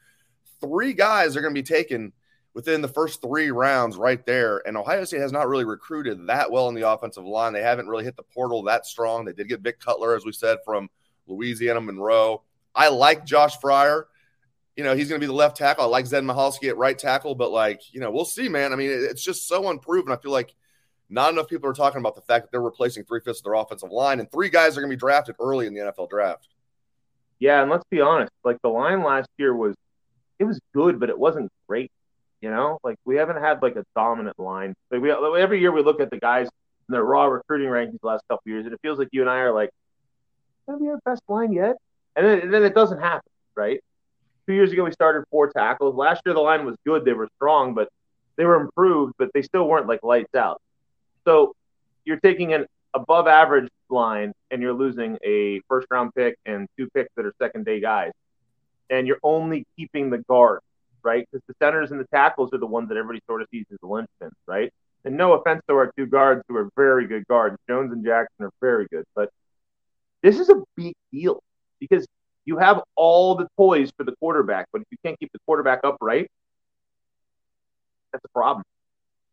three 0.61 0.93
guys 0.93 1.37
are 1.37 1.41
going 1.41 1.55
to 1.55 1.61
be 1.61 1.65
taken 1.67 2.13
within 2.55 2.81
the 2.81 2.89
first 2.89 3.21
three 3.21 3.51
rounds 3.51 3.97
right 3.97 4.25
there. 4.25 4.67
And 4.67 4.77
Ohio 4.77 5.05
State 5.05 5.21
has 5.21 5.33
not 5.33 5.49
really 5.49 5.65
recruited 5.65 6.29
that 6.29 6.51
well 6.51 6.69
in 6.69 6.75
the 6.75 6.89
offensive 6.89 7.25
line. 7.25 7.53
They 7.53 7.63
haven't 7.63 7.89
really 7.89 8.05
hit 8.05 8.17
the 8.17 8.23
portal 8.23 8.63
that 8.63 8.87
strong. 8.87 9.25
They 9.25 9.33
did 9.33 9.49
get 9.49 9.61
Vic 9.61 9.81
Cutler, 9.81 10.15
as 10.15 10.25
we 10.25 10.33
said, 10.33 10.59
from 10.65 10.89
Louisiana 11.27 11.81
Monroe. 11.81 12.43
I 12.75 12.89
like 12.89 13.27
Josh 13.27 13.59
Fryer. 13.61 14.07
You 14.77 14.85
know, 14.85 14.95
he's 14.95 15.09
going 15.09 15.21
to 15.21 15.25
be 15.25 15.29
the 15.29 15.37
left 15.37 15.57
tackle. 15.57 15.85
I 15.85 15.89
like 15.89 16.07
Zen 16.07 16.25
Michalski 16.25 16.69
at 16.69 16.77
right 16.77 16.99
tackle, 16.99 17.35
but 17.35 17.51
like, 17.51 17.81
you 17.93 18.01
know, 18.01 18.11
we'll 18.11 18.25
see, 18.25 18.49
man. 18.49 18.73
I 18.73 18.77
mean, 18.77 18.91
it's 18.91 19.23
just 19.23 19.47
so 19.47 19.69
unproven. 19.69 20.13
I 20.13 20.17
feel 20.17 20.33
like 20.33 20.55
not 21.09 21.33
enough 21.33 21.49
people 21.49 21.69
are 21.69 21.75
talking 21.75 22.01
about 22.01 22.15
the 22.15 22.23
fact 22.23 22.45
that 22.45 22.51
they're 22.51 22.61
replacing 22.61 23.05
three 23.05 23.21
fifths 23.21 23.41
of 23.41 23.45
their 23.45 23.55
offensive 23.55 23.91
line, 23.91 24.21
and 24.21 24.31
three 24.31 24.49
guys 24.49 24.77
are 24.77 24.81
going 24.81 24.91
to 24.91 24.97
be 24.97 25.01
drafted 25.01 25.37
early 25.41 25.67
in 25.67 25.75
the 25.75 25.81
NFL 25.81 26.09
draft. 26.09 26.49
Yeah, 27.39 27.63
and 27.63 27.71
let's 27.71 27.85
be 27.91 28.01
honest, 28.01 28.33
like 28.45 28.57
the 28.63 28.69
line 28.69 29.03
last 29.03 29.29
year 29.39 29.55
was, 29.55 29.75
it 30.39 30.45
was 30.45 30.61
good, 30.73 30.99
but 30.99 31.11
it 31.11 31.19
wasn't 31.19 31.53
great. 31.69 31.93
You 32.45 32.51
know, 32.51 32.79
like 32.85 32.99
we 33.07 33.17
haven't 33.17 33.39
had 33.39 33.63
like 33.63 33.77
a 33.77 33.85
dominant 33.97 34.39
line. 34.39 34.75
Like 34.91 35.01
we 35.01 35.11
every 35.11 35.63
year 35.63 35.73
we 35.73 35.83
look 35.83 35.99
at 35.99 36.11
the 36.11 36.19
guys 36.19 36.47
in 36.47 36.93
their 36.93 37.03
raw 37.03 37.25
recruiting 37.25 37.69
rankings 37.69 37.99
the 38.03 38.07
last 38.07 38.23
couple 38.29 38.43
years, 38.45 38.67
and 38.67 38.75
it 38.75 38.81
feels 38.83 38.99
like 38.99 39.09
you 39.13 39.23
and 39.23 39.31
I 39.31 39.39
are 39.39 39.55
like, 39.55 39.71
have 40.69 40.79
we 40.79 40.91
our 40.91 41.01
best 41.07 41.23
line 41.27 41.55
yet? 41.55 41.77
And 42.15 42.27
then, 42.27 42.41
and 42.41 42.53
then 42.53 42.63
it 42.63 42.75
doesn't 42.75 43.01
happen, 43.01 43.31
right? 43.57 43.81
Two 44.47 44.53
years 44.53 44.71
ago 44.71 44.85
we 44.85 44.93
started 44.93 45.25
four 45.31 45.53
tackles. 45.53 45.95
Last 45.95 46.21
year 46.27 46.35
the 46.35 46.43
line 46.43 46.67
was 46.67 46.77
good; 46.87 47.07
they 47.07 47.15
were 47.15 47.31
strong, 47.37 47.73
but 47.73 47.89
they 48.37 48.45
were 48.45 48.61
improved, 48.61 49.15
but 49.19 49.31
they 49.33 49.41
still 49.41 49.67
weren't 49.67 49.87
like 49.87 50.01
lights 50.03 50.35
out. 50.35 50.61
So 51.27 51.55
you're 52.05 52.21
taking 52.21 52.53
an 52.53 52.67
above 52.93 53.27
average 53.27 53.71
line 53.89 54.35
and 54.51 54.61
you're 54.61 54.75
losing 54.75 55.17
a 55.25 55.63
first 55.67 55.87
round 55.91 56.15
pick 56.15 56.37
and 56.45 56.69
two 56.77 56.91
picks 56.91 57.09
that 57.17 57.25
are 57.25 57.33
second 57.41 57.65
day 57.65 57.81
guys, 57.81 58.13
and 58.91 59.07
you're 59.07 59.21
only 59.23 59.65
keeping 59.79 60.11
the 60.11 60.19
guard 60.19 60.61
right? 61.05 61.27
Because 61.31 61.45
the 61.47 61.55
centers 61.63 61.91
and 61.91 62.01
the 62.01 62.07
tackles 62.13 62.53
are 62.53 62.59
the 62.59 62.67
ones 62.67 62.89
that 62.89 62.97
everybody 62.97 63.21
sort 63.27 63.43
of 63.43 63.49
sees 63.51 63.67
as 63.71 63.79
the 63.81 63.87
linchpins, 63.87 64.33
right? 64.47 64.73
And 65.05 65.17
no 65.17 65.35
offense 65.35 65.63
to 65.69 65.75
our 65.75 65.93
two 65.97 66.07
guards 66.07 66.43
who 66.49 66.57
are 66.57 66.71
very 66.77 67.07
good 67.07 67.27
guards. 67.29 67.57
Jones 67.69 67.93
and 67.93 68.05
Jackson 68.05 68.47
are 68.47 68.53
very 68.61 68.87
good, 68.91 69.05
but 69.15 69.31
this 70.23 70.41
is 70.41 70.49
a 70.49 70.63
big 70.77 70.95
deal 71.13 71.43
because 71.79 72.07
you 72.47 72.59
have 72.59 72.83
all 72.97 73.35
the 73.35 73.47
toys 73.59 73.91
for 73.97 74.05
the 74.05 74.15
quarterback, 74.17 74.67
but 74.73 74.81
if 74.83 74.87
you 74.91 74.99
can't 75.05 75.19
keep 75.19 75.31
the 75.33 75.39
quarterback 75.47 75.81
upright, 75.85 76.31
that's 78.13 78.25
a 78.25 78.29
problem. 78.29 78.65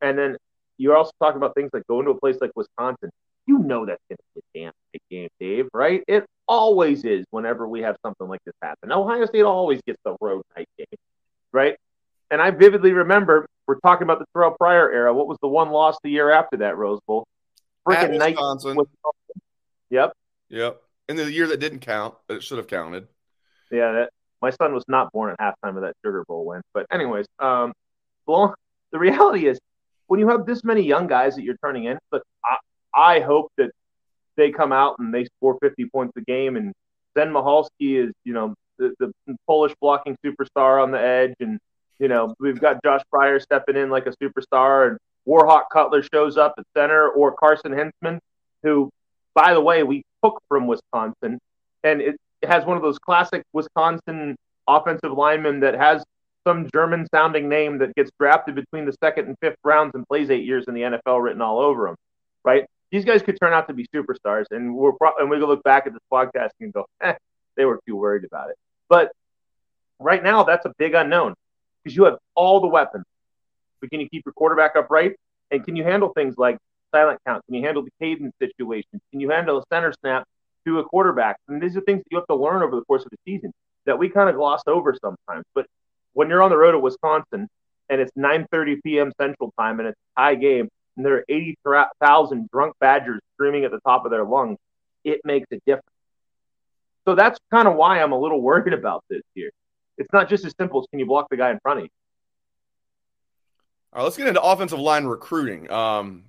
And 0.02 0.18
then 0.18 0.38
you're 0.78 0.98
also 0.98 1.12
talking 1.22 1.38
about 1.38 1.54
things 1.56 1.70
like 1.74 1.86
going 1.88 2.06
to 2.06 2.12
a 2.12 2.20
place 2.20 2.38
like 2.42 2.52
Wisconsin. 2.56 3.10
You 3.48 3.60
know 3.60 3.86
that's 3.86 4.02
going 4.10 4.18
to 4.18 4.42
be 4.54 4.60
a 4.60 4.66
damn 4.66 4.74
big 4.92 5.02
game, 5.10 5.30
Dave, 5.40 5.70
right? 5.74 6.04
It 6.08 6.26
always 6.48 7.04
is 7.06 7.26
whenever 7.32 7.68
we 7.68 7.82
have 7.82 7.96
something 8.04 8.28
like 8.28 8.42
this 8.46 8.56
happen. 8.62 8.92
Ohio 8.92 9.26
State 9.26 9.44
always 9.44 9.82
gets 9.86 10.00
the 10.04 10.16
road 10.20 10.44
night 10.56 10.68
game 10.78 10.88
right? 11.52 11.76
And 12.30 12.42
I 12.42 12.52
vividly 12.52 12.94
remember 12.94 13.46
we're 13.68 13.80
talking 13.80 14.04
about 14.04 14.20
the 14.20 14.26
Terrelle 14.36 14.58
Pryor 14.58 14.92
era. 14.92 15.14
What 15.14 15.28
was 15.28 15.38
the 15.42 15.48
one 15.48 15.70
loss 15.70 15.98
the 16.04 16.10
year 16.10 16.32
after 16.32 16.58
that 16.58 16.78
Rose 16.78 17.00
Bowl? 17.08 17.26
Freaking 17.88 18.18
night. 18.18 18.36
Wisconsin. 18.36 18.78
Yep. 19.90 20.14
Yep. 20.50 20.82
In 21.10 21.16
the 21.18 21.32
year 21.32 21.48
that 21.48 21.60
didn't 21.60 21.80
count, 21.80 22.16
but 22.28 22.38
it 22.38 22.44
should 22.44 22.58
have 22.58 22.68
counted. 22.68 23.08
Yeah, 23.72 23.92
that, 23.94 24.10
my 24.42 24.50
son 24.50 24.74
was 24.74 24.84
not 24.88 25.12
born 25.12 25.36
at 25.38 25.40
halftime 25.40 25.76
of 25.76 25.82
that 25.82 25.94
Sugar 26.04 26.24
Bowl 26.28 26.46
win. 26.46 26.62
But 26.74 26.86
anyways, 26.92 27.26
um, 27.40 27.74
well, 28.26 28.56
the 28.92 29.00
reality 29.00 29.48
is 29.48 29.60
when 30.08 30.20
you 30.20 30.30
have 30.30 30.46
this 30.46 30.64
many 30.64 30.82
young 30.82 31.08
guys 31.08 31.36
that 31.36 31.44
you're 31.44 31.58
turning 31.64 31.86
in, 31.86 31.98
but 32.10 32.24
I, 32.44 32.58
I 32.94 33.20
hope 33.22 33.52
that 33.58 33.72
they 34.36 34.52
come 34.52 34.72
out 34.72 34.96
and 35.00 35.14
they 35.14 35.26
score 35.26 35.58
50 35.62 35.86
points 35.90 36.14
a 36.18 36.22
game 36.22 36.56
and 36.56 36.74
Zen 37.18 37.32
Michalski 37.32 38.06
is, 38.08 38.14
you 38.24 38.34
know, 38.34 38.54
the, 39.00 39.12
the 39.28 39.36
Polish 39.48 39.74
blocking 39.82 40.18
superstar 40.26 40.82
on 40.82 40.92
the 40.92 41.00
edge, 41.00 41.36
and 41.40 41.60
you 42.00 42.08
know 42.08 42.34
we've 42.40 42.60
got 42.60 42.84
Josh 42.84 43.02
Pryor 43.12 43.40
stepping 43.40 43.78
in 43.78 43.90
like 43.90 44.08
a 44.08 44.14
superstar, 44.22 44.90
and 44.90 44.98
Warhawk 45.28 45.64
Cutler 45.72 46.04
shows 46.04 46.38
up 46.38 46.54
at 46.58 46.66
center, 46.76 47.10
or 47.10 47.34
Carson 47.34 47.72
Hinzman, 47.72 48.20
who, 48.64 48.90
by 49.34 49.54
the 49.54 49.62
way, 49.62 49.84
we 49.84 50.04
took 50.24 50.42
from 50.48 50.68
Wisconsin, 50.68 51.40
and 51.84 52.02
it 52.02 52.16
has 52.44 52.66
one 52.66 52.78
of 52.78 52.84
those 52.84 53.00
classic 53.00 53.44
Wisconsin 53.54 54.36
offensive 54.68 55.12
linemen 55.12 55.60
that 55.62 55.76
has 55.76 56.04
some 56.46 56.68
German 56.74 57.08
sounding 57.14 57.50
name 57.50 57.78
that 57.80 57.94
gets 57.96 58.12
drafted 58.20 58.56
between 58.56 58.86
the 58.86 58.94
second 59.04 59.28
and 59.28 59.38
fifth 59.42 59.58
rounds 59.64 59.92
and 59.94 60.08
plays 60.08 60.30
eight 60.30 60.44
years 60.44 60.66
in 60.68 60.74
the 60.74 60.82
NFL 60.82 61.22
written 61.22 61.42
all 61.42 61.60
over 61.60 61.88
him, 61.88 61.96
right? 62.44 62.66
These 62.92 63.06
guys 63.06 63.22
could 63.22 63.38
turn 63.40 63.54
out 63.54 63.68
to 63.68 63.74
be 63.74 63.88
superstars, 63.94 64.46
and 64.52 64.76
we're 64.76 64.94
pro- 64.94 65.16
and 65.18 65.30
we 65.30 65.38
can 65.38 65.46
look 65.46 65.64
back 65.64 65.88
at 65.88 65.94
this 65.94 66.02
podcast 66.12 66.50
and 66.60 66.74
go, 66.74 66.86
eh, 67.02 67.14
they 67.56 67.66
were 67.66 67.80
too 67.88 67.96
worried 67.96 68.26
about 68.26 68.50
it. 68.50 68.56
But 68.92 69.14
right 70.00 70.22
now, 70.22 70.44
that's 70.44 70.66
a 70.66 70.74
big 70.78 70.96
unknown 70.96 71.34
because 71.82 71.96
you 71.96 72.04
have 72.04 72.18
all 72.36 72.60
the 72.60 72.68
weapons. 72.68 73.06
But 73.80 73.90
can 73.90 74.02
you 74.02 74.10
keep 74.10 74.24
your 74.26 74.34
quarterback 74.34 74.76
upright? 74.76 75.14
And 75.50 75.64
can 75.64 75.78
you 75.78 75.86
handle 75.86 76.12
things 76.14 76.38
like 76.38 76.58
silent 76.94 77.22
count? 77.26 77.42
Can 77.46 77.56
you 77.56 77.64
handle 77.64 77.84
the 77.84 77.92
cadence 78.02 78.34
situation? 78.38 79.00
Can 79.12 79.22
you 79.22 79.30
handle 79.30 79.60
a 79.60 79.64
center 79.72 79.94
snap 80.02 80.28
to 80.66 80.80
a 80.80 80.84
quarterback? 80.84 81.38
And 81.48 81.64
these 81.64 81.78
are 81.78 81.82
things 81.82 82.00
that 82.00 82.08
you 82.12 82.18
have 82.18 82.28
to 82.28 82.36
learn 82.36 82.64
over 82.64 82.76
the 82.76 82.84
course 82.84 83.06
of 83.06 83.12
the 83.12 83.18
season 83.26 83.54
that 83.86 83.98
we 83.98 84.10
kind 84.10 84.30
of 84.30 84.36
gloss 84.36 84.62
over 84.68 84.94
sometimes. 85.02 85.46
But 85.56 85.68
when 86.12 86.28
you're 86.28 86.44
on 86.44 86.52
the 86.52 86.58
road 86.58 86.76
at 86.76 86.82
Wisconsin 86.82 87.48
and 87.90 88.02
it's 88.02 88.12
9:30 88.18 88.84
p.m. 88.84 89.14
Central 89.18 89.54
Time 89.58 89.80
and 89.80 89.88
it's 89.88 90.00
a 90.18 90.22
high 90.22 90.36
game 90.36 90.68
and 90.98 91.06
there 91.06 91.16
are 91.16 91.26
80,000 91.30 92.50
drunk 92.52 92.76
Badgers 92.82 93.22
screaming 93.36 93.64
at 93.64 93.72
the 93.72 93.80
top 93.80 94.04
of 94.04 94.12
their 94.12 94.26
lungs, 94.26 94.58
it 95.06 95.22
makes 95.24 95.48
a 95.54 95.60
difference. 95.66 95.88
So 97.06 97.16
that's 97.16 97.40
kind 97.52 97.68
of 97.68 97.76
why 97.76 98.02
I'm 98.02 98.12
a 98.12 98.20
little 98.20 98.42
worried 98.42 98.74
about 98.74 99.04
this 99.10 99.22
here. 99.34 99.52
It's 99.98 100.12
not 100.14 100.30
just 100.30 100.46
as 100.46 100.54
simple 100.60 100.80
as 100.82 100.88
can 100.90 101.00
you 101.00 101.06
block 101.06 101.28
the 101.30 101.38
guy 101.38 101.52
in 101.52 101.60
front 101.60 101.80
of 101.80 101.86
you. 101.86 101.90
All 103.94 104.00
right, 104.00 104.04
let's 104.04 104.18
get 104.18 104.28
into 104.28 104.42
offensive 104.42 104.80
line 104.80 105.06
recruiting. 105.06 105.70
Um, 105.70 106.26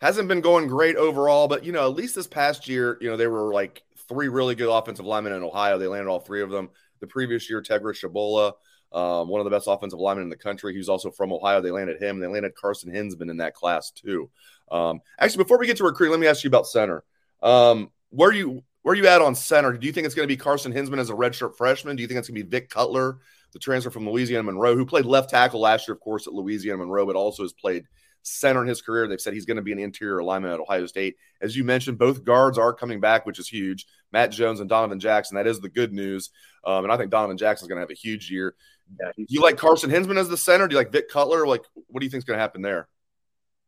hasn't 0.00 0.28
been 0.28 0.40
going 0.40 0.66
great 0.66 0.96
overall, 0.96 1.48
but 1.48 1.64
you 1.64 1.72
know, 1.72 1.88
at 1.88 1.94
least 1.94 2.14
this 2.14 2.26
past 2.26 2.68
year, 2.68 2.98
you 3.00 3.08
know, 3.08 3.16
there 3.16 3.30
were 3.30 3.52
like 3.52 3.82
three 4.08 4.28
really 4.28 4.54
good 4.54 4.68
offensive 4.68 5.06
linemen 5.06 5.32
in 5.32 5.42
Ohio. 5.42 5.78
They 5.78 5.86
landed 5.86 6.10
all 6.10 6.20
three 6.20 6.42
of 6.42 6.50
them. 6.50 6.70
The 7.00 7.06
previous 7.06 7.48
year, 7.48 7.62
Tegra 7.62 7.92
Tshabola, 7.92 8.54
um, 8.92 9.28
one 9.28 9.40
of 9.40 9.44
the 9.44 9.50
best 9.50 9.66
offensive 9.68 9.98
linemen 9.98 10.24
in 10.24 10.30
the 10.30 10.36
country. 10.36 10.74
He's 10.74 10.88
also 10.88 11.10
from 11.10 11.32
Ohio. 11.32 11.60
They 11.60 11.70
landed 11.70 12.02
him. 12.02 12.18
They 12.18 12.26
landed 12.26 12.54
Carson 12.54 12.92
Hinzman 12.92 13.30
in 13.30 13.36
that 13.38 13.54
class 13.54 13.90
too. 13.90 14.30
Um, 14.70 15.00
actually, 15.18 15.44
before 15.44 15.58
we 15.58 15.66
get 15.66 15.76
to 15.78 15.84
recruiting, 15.84 16.12
let 16.12 16.20
me 16.20 16.26
ask 16.26 16.42
you 16.42 16.48
about 16.48 16.66
center. 16.66 17.04
Um, 17.42 17.90
where 18.10 18.32
you 18.32 18.64
where 18.86 18.92
are 18.92 18.96
you 18.96 19.08
at 19.08 19.20
on 19.20 19.34
center? 19.34 19.72
Do 19.72 19.84
you 19.84 19.92
think 19.92 20.06
it's 20.06 20.14
going 20.14 20.28
to 20.28 20.32
be 20.32 20.36
Carson 20.36 20.72
Hinzman 20.72 21.00
as 21.00 21.10
a 21.10 21.12
redshirt 21.12 21.56
freshman? 21.56 21.96
Do 21.96 22.02
you 22.02 22.06
think 22.06 22.20
it's 22.20 22.28
going 22.28 22.40
to 22.40 22.44
be 22.44 22.48
Vic 22.48 22.70
Cutler, 22.70 23.18
the 23.52 23.58
transfer 23.58 23.90
from 23.90 24.08
Louisiana 24.08 24.44
Monroe, 24.44 24.76
who 24.76 24.86
played 24.86 25.06
left 25.06 25.28
tackle 25.28 25.58
last 25.58 25.88
year, 25.88 25.96
of 25.96 26.00
course, 26.00 26.28
at 26.28 26.32
Louisiana 26.32 26.78
Monroe, 26.78 27.04
but 27.04 27.16
also 27.16 27.42
has 27.42 27.52
played 27.52 27.86
center 28.22 28.62
in 28.62 28.68
his 28.68 28.82
career. 28.82 29.08
They've 29.08 29.20
said 29.20 29.34
he's 29.34 29.44
going 29.44 29.56
to 29.56 29.62
be 29.64 29.72
an 29.72 29.80
interior 29.80 30.20
alignment 30.20 30.54
at 30.54 30.60
Ohio 30.60 30.86
State. 30.86 31.16
As 31.40 31.56
you 31.56 31.64
mentioned, 31.64 31.98
both 31.98 32.22
guards 32.22 32.58
are 32.58 32.72
coming 32.72 33.00
back, 33.00 33.26
which 33.26 33.40
is 33.40 33.48
huge. 33.48 33.86
Matt 34.12 34.30
Jones 34.30 34.60
and 34.60 34.68
Donovan 34.68 35.00
Jackson. 35.00 35.34
That 35.34 35.48
is 35.48 35.58
the 35.58 35.68
good 35.68 35.92
news. 35.92 36.30
Um, 36.64 36.84
and 36.84 36.92
I 36.92 36.96
think 36.96 37.10
Donovan 37.10 37.38
Jackson 37.38 37.64
is 37.64 37.68
going 37.68 37.78
to 37.78 37.82
have 37.82 37.90
a 37.90 37.94
huge 37.94 38.30
year. 38.30 38.54
Yeah, 39.00 39.10
do 39.16 39.26
you 39.26 39.42
like 39.42 39.56
Carson 39.56 39.90
Hinsman 39.90 40.16
as 40.16 40.28
the 40.28 40.36
center? 40.36 40.68
Do 40.68 40.74
you 40.74 40.78
like 40.78 40.92
Vic 40.92 41.10
Cutler? 41.10 41.44
Like, 41.44 41.64
what 41.74 41.98
do 41.98 42.06
you 42.06 42.10
think 42.10 42.20
is 42.20 42.24
going 42.24 42.36
to 42.36 42.40
happen 42.40 42.62
there? 42.62 42.86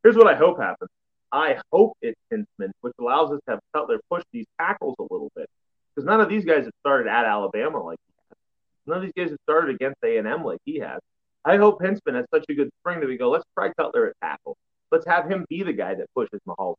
Here's 0.05 0.15
what 0.15 0.29
I 0.29 0.37
hope 0.37 0.61
happens. 0.61 0.91
I 1.33 1.61
hope 1.73 1.97
it's 2.01 2.19
Hinzman, 2.33 2.71
which 2.81 2.95
allows 3.01 3.31
us 3.31 3.41
to 3.47 3.53
have 3.53 3.61
Cutler 3.75 4.01
push 4.11 4.25
these 4.33 4.47
tackles 4.59 4.95
a 4.99 5.03
little 5.03 5.31
bit 5.37 5.49
because 5.95 6.07
none 6.07 6.21
of 6.21 6.29
these 6.29 6.45
guys 6.45 6.65
have 6.65 6.73
started 6.81 7.09
at 7.09 7.25
Alabama 7.25 7.83
like 7.83 7.99
he 8.07 8.13
has. 8.31 8.39
None 8.87 8.97
of 8.99 9.03
these 9.03 9.13
guys 9.17 9.31
have 9.31 9.39
started 9.43 9.75
against 9.75 9.97
A 10.05 10.17
and 10.17 10.27
M 10.27 10.45
like 10.45 10.61
he 10.65 10.79
has. 10.79 11.01
I 11.45 11.57
hope 11.57 11.81
Hinzman 11.81 12.15
has 12.15 12.27
such 12.33 12.45
a 12.49 12.55
good 12.55 12.71
spring 12.81 13.01
that 13.01 13.09
we 13.09 13.17
go, 13.17 13.31
let's 13.31 13.45
try 13.55 13.73
Cutler 13.75 14.09
at 14.09 14.15
tackle. 14.23 14.57
Let's 14.91 15.07
have 15.07 15.31
him 15.31 15.45
be 15.49 15.63
the 15.63 15.73
guy 15.73 15.95
that 15.95 16.07
pushes 16.15 16.41
Mahal. 16.47 16.77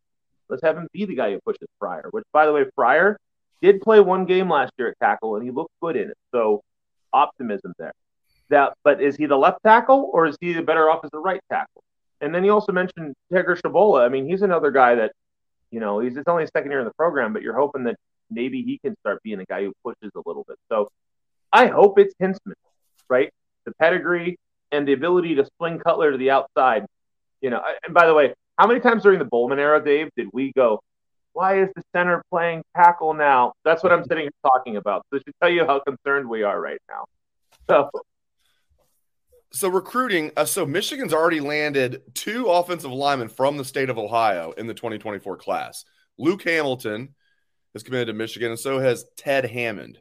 Let's 0.49 0.63
have 0.63 0.77
him 0.77 0.87
be 0.93 1.05
the 1.05 1.15
guy 1.15 1.31
who 1.31 1.39
pushes 1.45 1.67
Fryer, 1.79 2.07
Which, 2.11 2.25
by 2.33 2.45
the 2.45 2.53
way, 2.53 2.65
Fryer 2.75 3.17
did 3.61 3.81
play 3.81 3.99
one 3.99 4.25
game 4.25 4.49
last 4.49 4.71
year 4.77 4.89
at 4.89 4.95
tackle 4.99 5.35
and 5.35 5.43
he 5.43 5.51
looked 5.51 5.73
good 5.81 5.95
in 5.95 6.09
it. 6.09 6.17
So 6.33 6.61
optimism 7.13 7.73
there. 7.77 7.93
That, 8.49 8.73
but 8.83 9.01
is 9.01 9.15
he 9.15 9.27
the 9.27 9.37
left 9.37 9.59
tackle 9.63 10.09
or 10.11 10.25
is 10.25 10.35
he 10.41 10.53
the 10.53 10.63
better 10.63 10.89
off 10.89 11.01
as 11.03 11.11
the 11.11 11.19
right 11.19 11.41
tackle? 11.51 11.83
And 12.21 12.33
then 12.33 12.43
he 12.43 12.49
also 12.49 12.71
mentioned 12.71 13.15
Tegris 13.31 13.61
Tshabola. 13.61 14.05
I 14.05 14.09
mean, 14.09 14.27
he's 14.27 14.41
another 14.41 14.71
guy 14.71 14.95
that, 14.95 15.13
you 15.71 15.79
know, 15.79 15.99
he's 15.99 16.17
it's 16.17 16.27
only 16.27 16.43
his 16.43 16.51
second 16.55 16.71
year 16.71 16.79
in 16.79 16.85
the 16.85 16.93
program, 16.93 17.33
but 17.33 17.41
you're 17.41 17.55
hoping 17.55 17.83
that 17.85 17.95
maybe 18.29 18.61
he 18.63 18.77
can 18.77 18.95
start 18.99 19.21
being 19.23 19.39
a 19.39 19.45
guy 19.45 19.63
who 19.63 19.73
pushes 19.83 20.11
a 20.15 20.21
little 20.25 20.43
bit. 20.47 20.57
So 20.69 20.89
I 21.51 21.67
hope 21.67 21.97
it's 21.97 22.13
Hinzman, 22.21 22.53
right? 23.09 23.31
The 23.65 23.73
pedigree 23.79 24.38
and 24.71 24.88
the 24.88 24.93
ability 24.93 25.35
to 25.35 25.47
swing 25.57 25.79
Cutler 25.79 26.11
to 26.11 26.17
the 26.17 26.31
outside. 26.31 26.85
You 27.41 27.49
know, 27.49 27.61
and 27.85 27.93
by 27.93 28.05
the 28.05 28.13
way, 28.13 28.33
how 28.57 28.67
many 28.67 28.81
times 28.81 29.03
during 29.03 29.19
the 29.19 29.25
Bowman 29.25 29.59
era, 29.59 29.83
Dave, 29.83 30.09
did 30.17 30.27
we 30.33 30.51
go, 30.51 30.81
why 31.33 31.61
is 31.61 31.69
the 31.75 31.83
center 31.95 32.21
playing 32.29 32.63
tackle 32.75 33.13
now? 33.13 33.53
That's 33.63 33.81
what 33.81 33.93
I'm 33.93 34.03
sitting 34.03 34.23
here 34.23 34.31
talking 34.43 34.75
about. 34.75 35.05
So 35.09 35.17
it 35.17 35.23
should 35.25 35.35
tell 35.41 35.49
you 35.49 35.65
how 35.65 35.79
concerned 35.79 36.27
we 36.27 36.43
are 36.43 36.59
right 36.59 36.81
now. 36.89 37.05
So 37.69 37.89
so 39.51 39.67
recruiting, 39.69 40.31
uh, 40.37 40.45
so 40.45 40.65
Michigan's 40.65 41.13
already 41.13 41.39
landed 41.39 42.01
two 42.13 42.47
offensive 42.47 42.91
linemen 42.91 43.29
from 43.29 43.57
the 43.57 43.65
state 43.65 43.89
of 43.89 43.97
Ohio 43.97 44.51
in 44.51 44.67
the 44.67 44.73
2024 44.73 45.37
class. 45.37 45.85
Luke 46.17 46.43
Hamilton 46.43 47.15
has 47.73 47.83
committed 47.83 48.07
to 48.07 48.13
Michigan, 48.13 48.51
and 48.51 48.59
so 48.59 48.79
has 48.79 49.05
Ted 49.17 49.45
Hammond. 49.45 49.99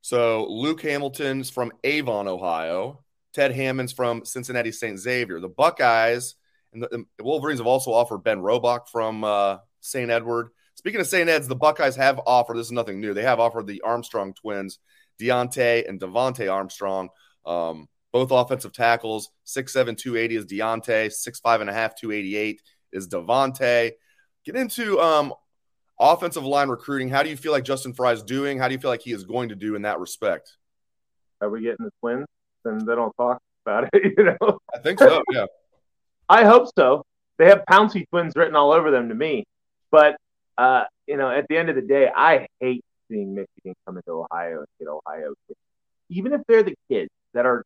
So 0.00 0.46
Luke 0.50 0.82
Hamilton's 0.82 1.48
from 1.48 1.72
Avon, 1.82 2.28
Ohio. 2.28 3.02
Ted 3.32 3.52
Hammond's 3.52 3.92
from 3.92 4.24
Cincinnati 4.24 4.70
St. 4.70 4.98
Xavier. 4.98 5.40
The 5.40 5.48
Buckeyes 5.48 6.34
and 6.72 6.82
the, 6.82 7.04
the, 7.16 7.24
Wolverines 7.24 7.60
have 7.60 7.66
also 7.66 7.92
offered 7.92 8.18
Ben 8.18 8.40
Robach 8.40 8.88
from 8.88 9.24
uh, 9.24 9.58
St. 9.80 10.10
Edward. 10.10 10.50
Speaking 10.74 11.00
of 11.00 11.06
St. 11.06 11.28
Ed's, 11.28 11.48
the 11.48 11.56
Buckeyes 11.56 11.96
have 11.96 12.20
offered, 12.26 12.58
this 12.58 12.66
is 12.66 12.72
nothing 12.72 13.00
new, 13.00 13.14
they 13.14 13.22
have 13.22 13.40
offered 13.40 13.66
the 13.66 13.80
Armstrong 13.80 14.34
twins, 14.34 14.78
Deontae 15.20 15.88
and 15.88 16.00
Devontae 16.00 16.52
Armstrong, 16.52 17.08
um, 17.46 17.88
both 18.14 18.30
offensive 18.30 18.72
tackles. 18.72 19.30
6'7, 19.44 19.98
280 19.98 20.36
is 20.36 20.46
Deontae, 20.46 21.06
6'5 21.08 21.60
and 21.60 21.68
a 21.68 21.72
half, 21.72 21.96
288 21.96 22.62
is 22.92 23.08
Devontae. 23.08 23.90
Get 24.44 24.54
into 24.54 25.00
um, 25.00 25.34
offensive 25.98 26.44
line 26.44 26.68
recruiting. 26.68 27.08
How 27.08 27.24
do 27.24 27.28
you 27.28 27.36
feel 27.36 27.50
like 27.50 27.64
Justin 27.64 27.92
Frye 27.92 28.12
is 28.12 28.22
doing? 28.22 28.56
How 28.56 28.68
do 28.68 28.74
you 28.74 28.78
feel 28.78 28.90
like 28.90 29.02
he 29.02 29.10
is 29.10 29.24
going 29.24 29.48
to 29.48 29.56
do 29.56 29.74
in 29.74 29.82
that 29.82 29.98
respect? 29.98 30.56
Are 31.40 31.50
we 31.50 31.62
getting 31.62 31.84
the 31.84 31.90
twins? 32.00 32.26
And 32.64 32.86
they 32.86 32.94
don't 32.94 33.12
talk 33.16 33.42
about 33.66 33.88
it, 33.92 34.14
you 34.16 34.24
know? 34.24 34.60
I 34.72 34.78
think 34.78 35.00
so, 35.00 35.20
yeah. 35.32 35.46
I 36.28 36.44
hope 36.44 36.68
so. 36.78 37.02
They 37.38 37.46
have 37.46 37.64
Pouncey 37.68 38.08
twins 38.10 38.34
written 38.36 38.54
all 38.54 38.70
over 38.70 38.92
them 38.92 39.08
to 39.08 39.14
me. 39.16 39.44
But, 39.90 40.16
uh, 40.56 40.84
you 41.08 41.16
know, 41.16 41.30
at 41.30 41.46
the 41.48 41.56
end 41.56 41.68
of 41.68 41.74
the 41.74 41.82
day, 41.82 42.08
I 42.14 42.46
hate 42.60 42.84
seeing 43.10 43.34
Michigan 43.34 43.74
come 43.84 43.96
into 43.96 44.12
Ohio 44.12 44.58
and 44.58 44.66
get 44.78 44.86
Ohio 44.86 45.34
kids. 45.48 45.58
Even 46.10 46.32
if 46.32 46.42
they're 46.46 46.62
the 46.62 46.76
kids 46.88 47.10
that 47.32 47.44
are 47.44 47.64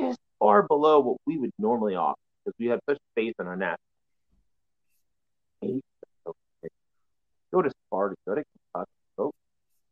this 0.00 0.16
far 0.38 0.62
below 0.62 1.00
what 1.00 1.16
we 1.26 1.38
would 1.38 1.52
normally 1.58 1.94
offer 1.94 2.18
because 2.44 2.56
we 2.58 2.66
have 2.66 2.80
such 2.88 2.98
faith 3.14 3.34
in 3.38 3.46
our 3.46 3.56
national. 3.56 3.78
Go 7.52 7.62
to 7.62 7.70
Sparta, 7.86 8.14
go 8.26 8.34
to 8.34 8.42
Kentucky, 8.42 8.90
go, 9.16 9.30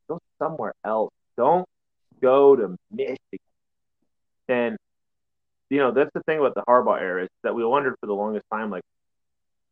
go 0.09 0.19
somewhere 0.39 0.73
else. 0.85 1.11
Don't 1.37 1.67
go 2.21 2.57
to 2.57 2.77
Michigan. 2.91 3.19
And 4.49 4.77
you 5.69 5.79
know 5.79 5.93
that's 5.93 6.11
the 6.15 6.23
thing 6.23 6.39
about 6.39 6.55
the 6.55 6.63
Harbaugh 6.69 7.01
era 7.01 7.25
is 7.25 7.29
that 7.45 7.55
we 7.55 7.65
wondered 7.65 7.95
for 8.01 8.07
the 8.07 8.15
longest 8.15 8.47
time, 8.53 8.71
like, 8.71 8.83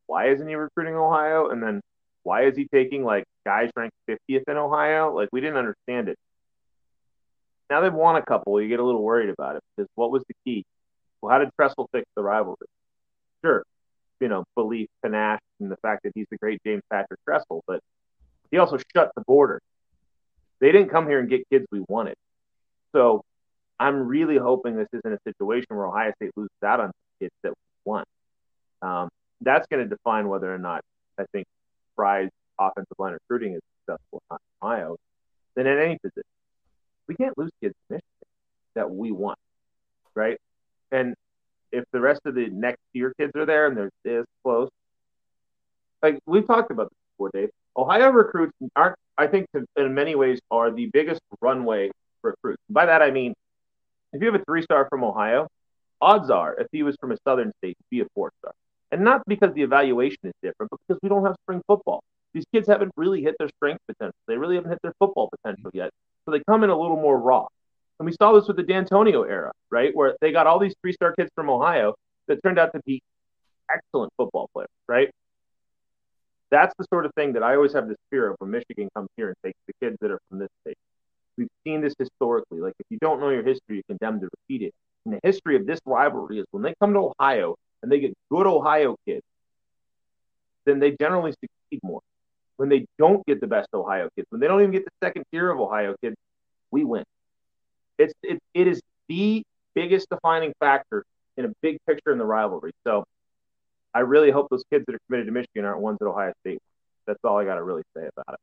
why 0.06 0.30
isn't 0.30 0.46
he 0.46 0.54
recruiting 0.54 0.94
Ohio? 0.94 1.48
And 1.48 1.62
then 1.62 1.80
why 2.22 2.44
is 2.44 2.56
he 2.56 2.68
taking 2.72 3.04
like 3.04 3.24
guys 3.44 3.70
ranked 3.74 3.96
50th 4.08 4.44
in 4.48 4.56
Ohio? 4.56 5.14
Like 5.14 5.30
we 5.32 5.40
didn't 5.40 5.56
understand. 5.56 5.77
Now 7.78 7.82
they've 7.84 7.94
won 7.94 8.16
a 8.16 8.22
couple, 8.22 8.60
you 8.60 8.68
get 8.68 8.80
a 8.80 8.84
little 8.84 9.04
worried 9.04 9.30
about 9.30 9.54
it 9.54 9.62
because 9.76 9.88
what 9.94 10.10
was 10.10 10.24
the 10.26 10.34
key? 10.44 10.64
Well, 11.22 11.30
how 11.30 11.38
did 11.38 11.50
Tressel 11.54 11.88
fix 11.92 12.04
the 12.16 12.22
rivalry? 12.24 12.56
Sure, 13.44 13.62
you 14.18 14.26
know, 14.26 14.42
belief, 14.56 14.88
panache, 15.00 15.38
and 15.60 15.70
the 15.70 15.76
fact 15.76 16.02
that 16.02 16.10
he's 16.12 16.26
the 16.28 16.38
great 16.38 16.60
James 16.66 16.82
Patrick 16.90 17.20
Tressel, 17.24 17.62
but 17.68 17.78
he 18.50 18.58
also 18.58 18.78
shut 18.92 19.12
the 19.14 19.22
border. 19.28 19.60
They 20.60 20.72
didn't 20.72 20.88
come 20.88 21.06
here 21.06 21.20
and 21.20 21.30
get 21.30 21.48
kids 21.52 21.66
we 21.70 21.84
wanted. 21.88 22.16
So 22.90 23.22
I'm 23.78 24.08
really 24.08 24.38
hoping 24.38 24.74
this 24.74 24.88
isn't 24.92 25.12
a 25.12 25.20
situation 25.22 25.68
where 25.68 25.86
Ohio 25.86 26.12
State 26.16 26.32
loses 26.34 26.50
out 26.64 26.80
on 26.80 26.90
kids 27.20 27.30
that 27.44 27.50
we 27.50 27.92
want. 27.92 28.08
Um, 28.82 29.08
that's 29.40 29.68
going 29.68 29.84
to 29.84 29.88
define 29.88 30.26
whether 30.26 30.52
or 30.52 30.58
not 30.58 30.80
I 31.16 31.26
think 31.30 31.46
Frye's 31.94 32.30
offensive 32.58 32.96
line 32.98 33.12
recruiting 33.12 33.54
is 33.54 33.60
successful 33.86 34.20
in 34.32 34.36
Ohio 34.64 34.96
than 35.54 35.68
in 35.68 35.78
any 35.78 35.96
position. 36.02 36.24
Can't 37.20 37.36
lose 37.36 37.50
kids 37.60 37.74
in 37.90 37.96
Michigan 37.96 38.28
that 38.74 38.90
we 38.90 39.10
want, 39.10 39.38
right? 40.14 40.38
And 40.92 41.14
if 41.72 41.84
the 41.92 42.00
rest 42.00 42.20
of 42.24 42.34
the 42.34 42.46
next 42.46 42.80
year 42.92 43.12
kids 43.18 43.32
are 43.34 43.46
there 43.46 43.66
and 43.66 43.76
they're 43.76 43.90
this 44.04 44.24
close, 44.42 44.70
like 46.02 46.18
we've 46.26 46.46
talked 46.46 46.70
about 46.70 46.90
this 46.90 46.98
before, 47.16 47.30
Dave. 47.32 47.50
Ohio 47.76 48.10
recruits 48.10 48.52
aren't, 48.74 48.96
I 49.16 49.26
think, 49.26 49.46
in 49.76 49.94
many 49.94 50.14
ways, 50.14 50.40
are 50.50 50.70
the 50.70 50.86
biggest 50.86 51.20
runway 51.40 51.90
recruits. 52.22 52.62
By 52.68 52.86
that 52.86 53.02
I 53.02 53.10
mean, 53.10 53.34
if 54.12 54.22
you 54.22 54.30
have 54.30 54.40
a 54.40 54.44
three 54.44 54.62
star 54.62 54.86
from 54.88 55.04
Ohio, 55.04 55.48
odds 56.00 56.30
are, 56.30 56.54
if 56.58 56.68
he 56.72 56.82
was 56.82 56.96
from 57.00 57.12
a 57.12 57.16
southern 57.24 57.52
state, 57.58 57.76
he'd 57.78 57.98
be 57.98 58.00
a 58.02 58.06
four 58.14 58.30
star. 58.40 58.52
And 58.90 59.04
not 59.04 59.22
because 59.26 59.52
the 59.54 59.62
evaluation 59.62 60.18
is 60.24 60.32
different, 60.42 60.70
but 60.70 60.80
because 60.86 60.98
we 61.02 61.08
don't 61.08 61.24
have 61.24 61.36
spring 61.42 61.62
football. 61.66 62.02
These 62.34 62.44
kids 62.52 62.68
haven't 62.68 62.92
really 62.96 63.22
hit 63.22 63.36
their 63.38 63.48
strength 63.56 63.80
potential. 63.86 64.14
They 64.26 64.36
really 64.36 64.56
haven't 64.56 64.70
hit 64.70 64.80
their 64.82 64.94
football 64.98 65.30
potential 65.30 65.70
yet. 65.72 65.90
So 66.24 66.32
they 66.32 66.42
come 66.48 66.62
in 66.64 66.70
a 66.70 66.78
little 66.78 66.96
more 66.96 67.18
raw. 67.18 67.46
And 67.98 68.06
we 68.06 68.12
saw 68.12 68.32
this 68.32 68.46
with 68.46 68.56
the 68.56 68.62
Dantonio 68.62 69.28
era, 69.28 69.52
right? 69.70 69.94
Where 69.94 70.16
they 70.20 70.30
got 70.30 70.46
all 70.46 70.58
these 70.58 70.74
three 70.82 70.92
star 70.92 71.14
kids 71.14 71.30
from 71.34 71.50
Ohio 71.50 71.94
that 72.28 72.42
turned 72.42 72.58
out 72.58 72.72
to 72.74 72.80
be 72.84 73.02
excellent 73.72 74.12
football 74.16 74.48
players, 74.52 74.68
right? 74.86 75.10
That's 76.50 76.74
the 76.78 76.84
sort 76.92 77.06
of 77.06 77.12
thing 77.14 77.32
that 77.34 77.42
I 77.42 77.56
always 77.56 77.72
have 77.72 77.88
this 77.88 77.98
fear 78.10 78.30
of 78.30 78.36
when 78.38 78.50
Michigan 78.50 78.88
comes 78.94 79.08
here 79.16 79.28
and 79.28 79.36
takes 79.44 79.58
the 79.66 79.72
kids 79.80 79.96
that 80.00 80.10
are 80.10 80.20
from 80.28 80.38
this 80.38 80.48
state. 80.62 80.78
We've 81.36 81.48
seen 81.64 81.80
this 81.80 81.94
historically. 81.98 82.60
Like, 82.60 82.74
if 82.78 82.86
you 82.90 82.98
don't 83.00 83.20
know 83.20 83.30
your 83.30 83.42
history, 83.42 83.76
you're 83.76 83.82
condemned 83.88 84.22
to 84.22 84.28
repeat 84.48 84.66
it. 84.66 84.74
And 85.04 85.14
the 85.14 85.20
history 85.22 85.56
of 85.56 85.66
this 85.66 85.80
rivalry 85.84 86.38
is 86.38 86.46
when 86.50 86.62
they 86.62 86.74
come 86.80 86.94
to 86.94 87.12
Ohio 87.18 87.56
and 87.82 87.92
they 87.92 88.00
get 88.00 88.14
good 88.30 88.46
Ohio 88.46 88.96
kids, 89.06 89.24
then 90.64 90.78
they 90.78 90.92
generally. 90.92 91.34
When 92.58 92.68
they 92.68 92.86
don't 92.98 93.24
get 93.26 93.40
the 93.40 93.46
best 93.46 93.68
Ohio 93.72 94.10
kids, 94.14 94.26
when 94.28 94.40
they 94.40 94.46
don't 94.46 94.60
even 94.60 94.72
get 94.72 94.84
the 94.84 94.90
second 95.02 95.24
tier 95.32 95.50
of 95.50 95.58
Ohio 95.58 95.94
kids, 96.02 96.16
we 96.70 96.84
win. 96.84 97.04
It's 97.98 98.12
it, 98.22 98.38
it 98.52 98.66
is 98.66 98.82
the 99.08 99.42
biggest 99.74 100.08
defining 100.10 100.52
factor 100.60 101.04
in 101.36 101.46
a 101.46 101.48
big 101.62 101.78
picture 101.86 102.12
in 102.12 102.18
the 102.18 102.26
rivalry. 102.26 102.72
So 102.84 103.04
I 103.94 104.00
really 104.00 104.30
hope 104.30 104.48
those 104.50 104.64
kids 104.70 104.84
that 104.86 104.94
are 104.94 105.00
committed 105.06 105.26
to 105.26 105.32
Michigan 105.32 105.64
aren't 105.64 105.80
ones 105.80 105.98
at 106.00 106.06
Ohio 106.06 106.32
State. 106.40 106.58
That's 107.06 107.18
all 107.24 107.38
I 107.38 107.44
got 107.44 107.54
to 107.54 107.62
really 107.62 107.82
say 107.96 108.02
about 108.02 108.34
it. 108.34 108.40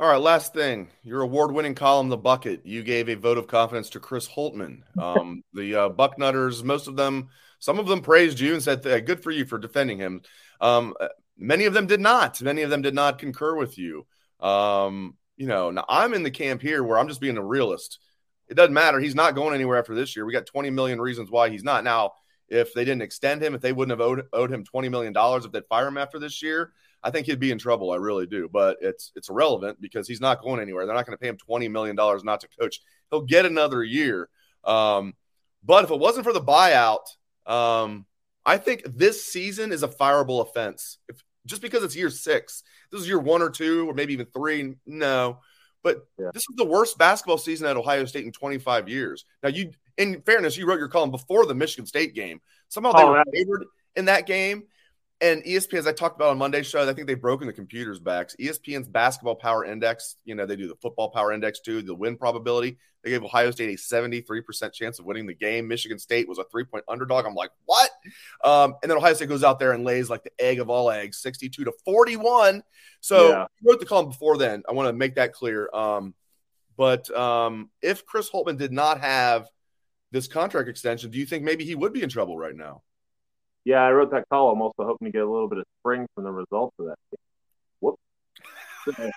All 0.00 0.08
right, 0.08 0.20
last 0.20 0.54
thing. 0.54 0.88
Your 1.04 1.20
award-winning 1.20 1.76
column, 1.76 2.08
The 2.08 2.16
Bucket. 2.16 2.66
You 2.66 2.82
gave 2.82 3.08
a 3.08 3.14
vote 3.14 3.38
of 3.38 3.46
confidence 3.46 3.90
to 3.90 4.00
Chris 4.00 4.26
Holtmann. 4.26 4.82
Um, 4.98 5.42
the 5.52 5.74
uh, 5.74 5.88
Bucknutters, 5.90 6.64
most 6.64 6.88
of 6.88 6.96
them, 6.96 7.28
some 7.60 7.78
of 7.78 7.86
them 7.86 8.00
praised 8.00 8.40
you 8.40 8.54
and 8.54 8.62
said, 8.62 8.82
"Good 8.82 9.22
for 9.22 9.30
you 9.30 9.44
for 9.44 9.58
defending 9.58 9.98
him." 9.98 10.22
Um, 10.60 10.94
many 11.36 11.64
of 11.64 11.74
them 11.74 11.86
did 11.86 12.00
not. 12.00 12.40
Many 12.42 12.62
of 12.62 12.70
them 12.70 12.82
did 12.82 12.94
not 12.94 13.18
concur 13.18 13.56
with 13.56 13.78
you. 13.78 14.06
Um, 14.40 15.16
you 15.36 15.46
know, 15.46 15.70
now 15.70 15.84
I'm 15.88 16.14
in 16.14 16.22
the 16.22 16.30
camp 16.30 16.62
here 16.62 16.82
where 16.82 16.98
I'm 16.98 17.08
just 17.08 17.20
being 17.20 17.36
a 17.36 17.44
realist. 17.44 17.98
It 18.48 18.54
doesn't 18.54 18.74
matter. 18.74 19.00
He's 19.00 19.14
not 19.14 19.34
going 19.34 19.54
anywhere 19.54 19.78
after 19.78 19.94
this 19.94 20.14
year. 20.14 20.26
We 20.26 20.32
got 20.32 20.46
20 20.46 20.70
million 20.70 21.00
reasons 21.00 21.30
why 21.30 21.48
he's 21.48 21.64
not. 21.64 21.82
Now, 21.82 22.12
if 22.48 22.74
they 22.74 22.84
didn't 22.84 23.02
extend 23.02 23.42
him, 23.42 23.54
if 23.54 23.60
they 23.60 23.72
wouldn't 23.72 23.98
have 23.98 24.06
owed, 24.06 24.26
owed 24.32 24.52
him 24.52 24.64
$20 24.64 24.90
million 24.90 25.14
if 25.16 25.50
they'd 25.50 25.66
fire 25.66 25.88
him 25.88 25.96
after 25.96 26.18
this 26.18 26.42
year, 26.42 26.72
I 27.02 27.10
think 27.10 27.26
he'd 27.26 27.40
be 27.40 27.50
in 27.50 27.58
trouble. 27.58 27.90
I 27.90 27.96
really 27.96 28.26
do. 28.26 28.48
But 28.50 28.78
it's 28.80 29.12
it's 29.14 29.28
irrelevant 29.30 29.80
because 29.80 30.06
he's 30.06 30.20
not 30.20 30.42
going 30.42 30.60
anywhere. 30.60 30.86
They're 30.86 30.94
not 30.94 31.06
going 31.06 31.16
to 31.16 31.20
pay 31.20 31.28
him 31.28 31.36
$20 31.36 31.70
million 31.70 31.96
not 31.96 32.40
to 32.40 32.48
coach. 32.58 32.80
He'll 33.10 33.22
get 33.22 33.46
another 33.46 33.82
year. 33.82 34.28
Um, 34.62 35.14
but 35.64 35.84
if 35.84 35.90
it 35.90 35.98
wasn't 35.98 36.24
for 36.24 36.32
the 36.32 36.40
buyout, 36.40 37.04
um, 37.46 38.06
I 38.46 38.58
think 38.58 38.82
this 38.86 39.24
season 39.24 39.72
is 39.72 39.82
a 39.82 39.88
fireable 39.88 40.42
offense. 40.42 40.98
If 41.08 41.22
just 41.46 41.62
because 41.62 41.82
it's 41.82 41.96
year 41.96 42.10
six, 42.10 42.62
this 42.90 43.00
is 43.00 43.08
year 43.08 43.18
one 43.18 43.42
or 43.42 43.50
two, 43.50 43.88
or 43.88 43.94
maybe 43.94 44.12
even 44.12 44.26
three. 44.26 44.74
No, 44.86 45.40
but 45.82 46.06
yeah. 46.18 46.30
this 46.32 46.42
is 46.48 46.56
the 46.56 46.64
worst 46.64 46.96
basketball 46.98 47.38
season 47.38 47.66
at 47.66 47.76
Ohio 47.76 48.04
State 48.06 48.24
in 48.24 48.32
25 48.32 48.88
years. 48.88 49.24
Now, 49.42 49.50
you, 49.50 49.70
in 49.98 50.22
fairness, 50.22 50.56
you 50.56 50.66
wrote 50.66 50.78
your 50.78 50.88
column 50.88 51.10
before 51.10 51.46
the 51.46 51.54
Michigan 51.54 51.86
State 51.86 52.14
game. 52.14 52.40
Somehow 52.68 52.92
they 52.92 53.02
oh, 53.02 53.12
were 53.12 53.24
favored 53.32 53.64
in 53.94 54.06
that 54.06 54.26
game, 54.26 54.64
and 55.20 55.42
ESPN, 55.44 55.78
as 55.78 55.86
I 55.86 55.92
talked 55.92 56.16
about 56.16 56.30
on 56.30 56.38
Monday's 56.38 56.66
show, 56.66 56.88
I 56.88 56.92
think 56.92 57.06
they've 57.06 57.20
broken 57.20 57.46
the 57.46 57.52
computers 57.52 58.00
backs. 58.00 58.34
ESPN's 58.38 58.88
basketball 58.88 59.36
power 59.36 59.64
index, 59.64 60.16
you 60.24 60.34
know, 60.34 60.44
they 60.44 60.56
do 60.56 60.68
the 60.68 60.76
football 60.76 61.10
power 61.10 61.32
index 61.32 61.60
too, 61.60 61.82
the 61.82 61.94
win 61.94 62.16
probability. 62.16 62.78
They 63.02 63.10
gave 63.10 63.22
Ohio 63.22 63.50
State 63.50 63.68
a 63.68 63.76
73% 63.76 64.72
chance 64.72 64.98
of 64.98 65.04
winning 65.04 65.26
the 65.26 65.34
game. 65.34 65.68
Michigan 65.68 65.98
State 65.98 66.28
was 66.28 66.38
a 66.38 66.44
three 66.44 66.64
point 66.64 66.84
underdog. 66.88 67.26
I'm 67.26 67.34
like, 67.34 67.50
what? 67.66 67.90
Um, 68.42 68.74
and 68.82 68.90
then 68.90 68.98
Ohio 68.98 69.14
State 69.14 69.28
goes 69.28 69.44
out 69.44 69.58
there 69.58 69.72
and 69.72 69.84
lays 69.84 70.10
like 70.10 70.24
the 70.24 70.32
egg 70.38 70.58
of 70.58 70.70
all 70.70 70.90
eggs, 70.90 71.18
62 71.18 71.64
to 71.64 71.72
41. 71.84 72.62
So 73.00 73.28
yeah. 73.28 73.46
Wrote 73.62 73.80
the 73.80 73.86
column 73.86 74.08
before 74.08 74.36
then. 74.38 74.62
I 74.68 74.72
want 74.72 74.88
to 74.88 74.92
make 74.94 75.16
that 75.16 75.32
clear. 75.32 75.68
Um, 75.72 76.14
but 76.76 77.08
um, 77.16 77.70
if 77.82 78.04
Chris 78.04 78.30
Holtmann 78.30 78.58
did 78.58 78.72
not 78.72 79.00
have 79.00 79.48
this 80.10 80.26
contract 80.26 80.68
extension, 80.68 81.10
do 81.10 81.18
you 81.18 81.26
think 81.26 81.44
maybe 81.44 81.64
he 81.64 81.74
would 81.74 81.92
be 81.92 82.02
in 82.02 82.08
trouble 82.08 82.36
right 82.36 82.56
now? 82.56 82.82
Yeah, 83.64 83.82
I 83.82 83.92
wrote 83.92 84.10
that 84.10 84.28
column 84.28 84.58
I'm 84.58 84.62
also 84.62 84.84
hoping 84.84 85.06
to 85.06 85.12
get 85.12 85.22
a 85.22 85.30
little 85.30 85.48
bit 85.48 85.58
of 85.58 85.64
spring 85.80 86.06
from 86.14 86.24
the 86.24 86.32
results 86.32 86.74
of 86.78 86.86
that 86.86 86.98
game. 87.10 87.18
Whoops. 87.80 87.98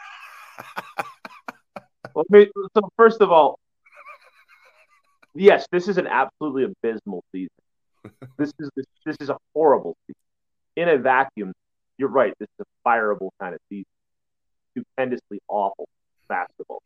well, 2.16 2.26
so 2.74 2.90
first 2.96 3.22
of 3.22 3.32
all, 3.32 3.60
yes, 5.36 5.68
this 5.72 5.88
is 5.88 5.98
an 5.98 6.08
absolutely 6.08 6.64
abysmal 6.64 7.24
season. 7.32 7.50
This 8.38 8.54
is 8.60 8.70
this, 8.76 8.86
this 9.06 9.18
is 9.20 9.30
a 9.30 9.38
horrible 9.54 9.98
season. 10.08 10.22
In 10.78 10.90
a 10.90 10.98
vacuum, 10.98 11.52
you're 11.98 12.10
right. 12.10 12.34
This 12.40 12.48
is 12.60 12.66
a 12.66 12.88
fireable 12.88 13.30
kind 13.42 13.54
of 13.54 13.60
season. 13.70 13.86
Stupendously 14.72 15.40
awful 15.50 15.90
basketball. 16.30 16.82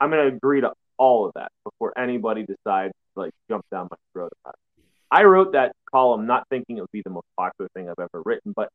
I'm 0.00 0.10
going 0.10 0.30
to 0.30 0.34
agree 0.34 0.62
to 0.62 0.72
all 0.96 1.26
of 1.26 1.32
that 1.34 1.50
before 1.64 1.92
anybody 1.98 2.42
decides 2.46 2.92
to 2.92 3.20
like 3.20 3.32
jump 3.50 3.64
down 3.70 3.88
my 3.90 3.96
throat 4.12 4.32
about 4.42 4.54
it. 4.54 4.69
I 5.10 5.24
wrote 5.24 5.52
that 5.52 5.72
column 5.90 6.26
not 6.26 6.46
thinking 6.50 6.78
it 6.78 6.80
would 6.80 6.92
be 6.92 7.02
the 7.02 7.10
most 7.10 7.26
popular 7.36 7.68
thing 7.74 7.88
I've 7.88 7.98
ever 7.98 8.22
written, 8.24 8.52
but 8.54 8.68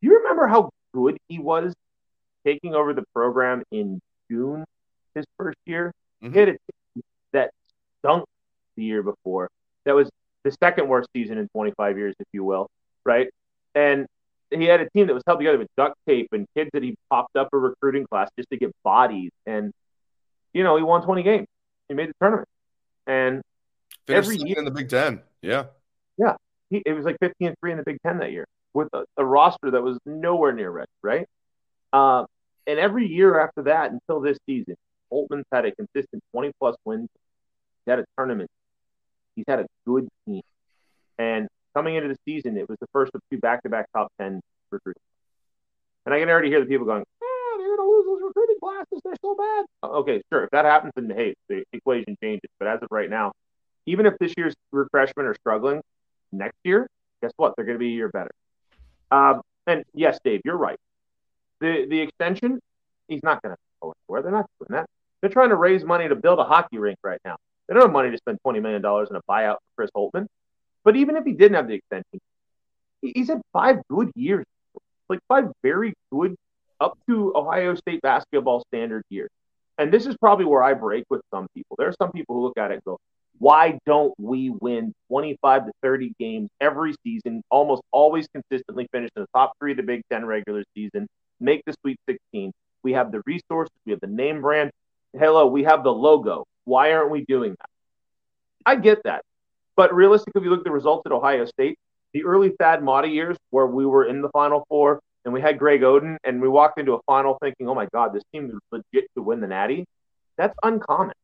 do 0.00 0.08
you 0.08 0.18
remember 0.18 0.46
how 0.46 0.70
good 0.94 1.18
he 1.28 1.38
was 1.38 1.74
taking 2.44 2.74
over 2.74 2.94
the 2.94 3.04
program 3.14 3.62
in 3.70 4.00
June 4.30 4.64
his 5.14 5.24
first 5.36 5.58
year? 5.66 5.92
Mm-hmm. 6.22 6.32
He 6.32 6.38
had 6.38 6.48
a 6.48 6.52
team 6.52 7.02
that 7.32 7.50
stunk 7.98 8.24
the 8.76 8.84
year 8.84 9.02
before. 9.02 9.48
That 9.84 9.94
was 9.94 10.08
the 10.44 10.52
second 10.52 10.88
worst 10.88 11.08
season 11.14 11.38
in 11.38 11.48
25 11.48 11.98
years, 11.98 12.14
if 12.18 12.26
you 12.32 12.44
will, 12.44 12.68
right? 13.04 13.28
And 13.74 14.06
he 14.50 14.64
had 14.64 14.80
a 14.80 14.90
team 14.90 15.06
that 15.06 15.14
was 15.14 15.22
held 15.26 15.38
together 15.38 15.58
with 15.58 15.68
duct 15.76 15.94
tape 16.08 16.28
and 16.32 16.46
kids 16.56 16.70
that 16.72 16.82
he 16.82 16.96
popped 17.08 17.36
up 17.36 17.48
a 17.52 17.58
recruiting 17.58 18.06
class 18.06 18.28
just 18.36 18.50
to 18.50 18.56
get 18.56 18.70
bodies. 18.82 19.30
And, 19.46 19.72
you 20.52 20.64
know, 20.64 20.76
he 20.76 20.82
won 20.82 21.02
20 21.02 21.22
games. 21.22 21.46
He 21.88 21.94
made 21.94 22.08
the 22.08 22.14
tournament. 22.20 22.48
And 23.06 23.42
Finished 24.06 24.30
every 24.30 24.48
year 24.48 24.58
in 24.58 24.64
the 24.64 24.70
Big 24.70 24.88
Ten. 24.88 25.20
Yeah. 25.42 25.66
Yeah. 26.18 26.36
He, 26.70 26.82
it 26.86 26.92
was 26.92 27.04
like 27.04 27.16
15 27.20 27.48
and 27.48 27.56
3 27.60 27.72
in 27.72 27.78
the 27.78 27.84
Big 27.84 27.98
Ten 28.04 28.18
that 28.18 28.32
year. 28.32 28.46
with 28.74 28.88
a, 28.92 29.04
a 29.16 29.24
roster 29.24 29.70
that 29.72 29.82
was 29.82 29.98
nowhere 30.06 30.52
near 30.52 30.70
ready, 30.70 30.90
right? 31.02 31.26
Uh, 31.92 32.24
and 32.66 32.78
every 32.78 33.06
year 33.06 33.40
after 33.40 33.62
that, 33.62 33.90
until 33.90 34.20
this 34.20 34.38
season, 34.46 34.76
Holtmann's 35.12 35.44
had 35.52 35.64
a 35.66 35.72
consistent 35.74 36.22
20 36.32 36.52
plus 36.60 36.76
wins. 36.84 37.08
He's 37.84 37.90
had 37.92 37.98
a 37.98 38.04
tournament. 38.16 38.48
He's 39.34 39.44
had 39.48 39.60
a 39.60 39.66
good 39.86 40.08
team. 40.26 40.42
And 41.18 41.48
coming 41.74 41.96
into 41.96 42.08
the 42.08 42.16
season, 42.26 42.56
it 42.56 42.68
was 42.68 42.78
the 42.80 42.86
first 42.92 43.10
of 43.14 43.20
two 43.30 43.38
back 43.38 43.62
to 43.64 43.68
back 43.68 43.86
top 43.94 44.12
10 44.20 44.40
recruits. 44.70 45.00
And 46.06 46.14
I 46.14 46.20
can 46.20 46.28
already 46.28 46.48
hear 46.48 46.60
the 46.60 46.66
people 46.66 46.86
going, 46.86 47.00
eh, 47.02 47.56
they're 47.58 47.76
going 47.76 47.78
to 47.78 47.84
lose 47.84 48.06
those 48.06 48.20
recruiting 48.22 48.56
classes. 48.62 49.00
They're 49.04 49.14
so 49.20 49.34
bad. 49.34 49.66
Okay, 49.90 50.22
sure. 50.32 50.44
If 50.44 50.50
that 50.50 50.64
happens, 50.64 50.92
then 50.96 51.10
hey, 51.10 51.34
the 51.48 51.64
equation 51.72 52.16
changes. 52.22 52.48
But 52.58 52.68
as 52.68 52.80
of 52.82 52.88
right 52.90 53.10
now, 53.10 53.32
even 53.86 54.06
if 54.06 54.14
this 54.18 54.34
year's 54.36 54.54
freshmen 54.90 55.26
are 55.26 55.34
struggling, 55.34 55.82
next 56.32 56.58
year, 56.64 56.86
guess 57.22 57.32
what? 57.36 57.54
They're 57.56 57.64
going 57.64 57.76
to 57.76 57.80
be 57.80 57.88
a 57.88 57.94
year 57.94 58.08
better. 58.08 58.30
Um, 59.10 59.42
and 59.66 59.84
yes, 59.94 60.18
Dave, 60.24 60.42
you're 60.44 60.56
right. 60.56 60.78
The 61.60 61.86
the 61.88 62.00
extension, 62.00 62.60
he's 63.08 63.22
not 63.22 63.42
going 63.42 63.54
to 63.54 63.58
go 63.82 63.94
anywhere. 64.08 64.22
They're 64.22 64.32
not 64.32 64.46
doing 64.58 64.78
that. 64.78 64.86
They're 65.20 65.30
trying 65.30 65.50
to 65.50 65.56
raise 65.56 65.84
money 65.84 66.08
to 66.08 66.16
build 66.16 66.38
a 66.38 66.44
hockey 66.44 66.78
rink 66.78 66.98
right 67.02 67.20
now. 67.24 67.36
They 67.68 67.74
don't 67.74 67.82
have 67.82 67.92
money 67.92 68.10
to 68.10 68.16
spend 68.16 68.38
twenty 68.42 68.60
million 68.60 68.82
dollars 68.82 69.08
in 69.10 69.16
a 69.16 69.22
buyout 69.28 69.56
for 69.56 69.76
Chris 69.76 69.90
Holtmann. 69.94 70.26
But 70.84 70.96
even 70.96 71.16
if 71.16 71.24
he 71.24 71.32
didn't 71.32 71.56
have 71.56 71.68
the 71.68 71.74
extension, 71.74 72.20
he's 73.02 73.28
had 73.28 73.40
five 73.52 73.80
good 73.88 74.10
years, 74.14 74.46
like 75.08 75.20
five 75.28 75.52
very 75.62 75.92
good, 76.10 76.34
up 76.80 76.98
to 77.08 77.32
Ohio 77.36 77.74
State 77.74 78.00
basketball 78.00 78.64
standard 78.72 79.02
years. 79.10 79.30
And 79.76 79.92
this 79.92 80.06
is 80.06 80.16
probably 80.16 80.46
where 80.46 80.62
I 80.62 80.74
break 80.74 81.04
with 81.10 81.20
some 81.32 81.48
people. 81.54 81.76
There 81.78 81.88
are 81.88 81.94
some 82.00 82.12
people 82.12 82.36
who 82.36 82.42
look 82.42 82.58
at 82.58 82.70
it 82.70 82.74
and 82.74 82.84
go, 82.84 82.98
why 83.40 83.78
don't 83.86 84.12
we 84.18 84.50
win 84.50 84.92
25 85.08 85.66
to 85.66 85.72
30 85.82 86.12
games 86.20 86.50
every 86.60 86.94
season, 87.02 87.42
almost 87.50 87.80
always 87.90 88.28
consistently 88.28 88.86
finish 88.92 89.08
in 89.16 89.22
the 89.22 89.28
top 89.34 89.52
three 89.58 89.70
of 89.70 89.78
the 89.78 89.82
Big 89.82 90.02
Ten 90.12 90.26
regular 90.26 90.62
season, 90.76 91.08
make 91.40 91.62
the 91.64 91.74
Sweet 91.80 91.98
16? 92.06 92.52
We 92.82 92.92
have 92.92 93.10
the 93.10 93.22
resources, 93.24 93.72
we 93.86 93.92
have 93.92 94.00
the 94.00 94.08
name 94.08 94.42
brand. 94.42 94.70
Hello, 95.18 95.46
we 95.46 95.64
have 95.64 95.82
the 95.82 95.92
logo. 95.92 96.44
Why 96.64 96.92
aren't 96.92 97.10
we 97.10 97.24
doing 97.24 97.52
that? 97.58 97.70
I 98.66 98.76
get 98.76 99.02
that. 99.04 99.22
But 99.74 99.94
realistically, 99.94 100.40
if 100.40 100.44
you 100.44 100.50
look 100.50 100.60
at 100.60 100.64
the 100.64 100.70
results 100.70 101.04
at 101.06 101.12
Ohio 101.12 101.46
State, 101.46 101.78
the 102.12 102.24
early 102.24 102.50
Thad 102.58 102.84
Matta 102.84 103.08
years 103.08 103.38
where 103.48 103.66
we 103.66 103.86
were 103.86 104.04
in 104.04 104.20
the 104.20 104.28
Final 104.28 104.66
Four 104.68 105.00
and 105.24 105.32
we 105.32 105.40
had 105.40 105.58
Greg 105.58 105.80
Oden 105.80 106.18
and 106.24 106.42
we 106.42 106.48
walked 106.48 106.78
into 106.78 106.92
a 106.92 107.00
final 107.06 107.38
thinking, 107.40 107.70
oh 107.70 107.74
my 107.74 107.86
God, 107.86 108.12
this 108.12 108.22
team 108.34 108.50
is 108.50 108.58
legit 108.70 109.08
to 109.16 109.22
win 109.22 109.40
the 109.40 109.46
Natty, 109.46 109.86
that's 110.36 110.54
uncommon. 110.62 111.14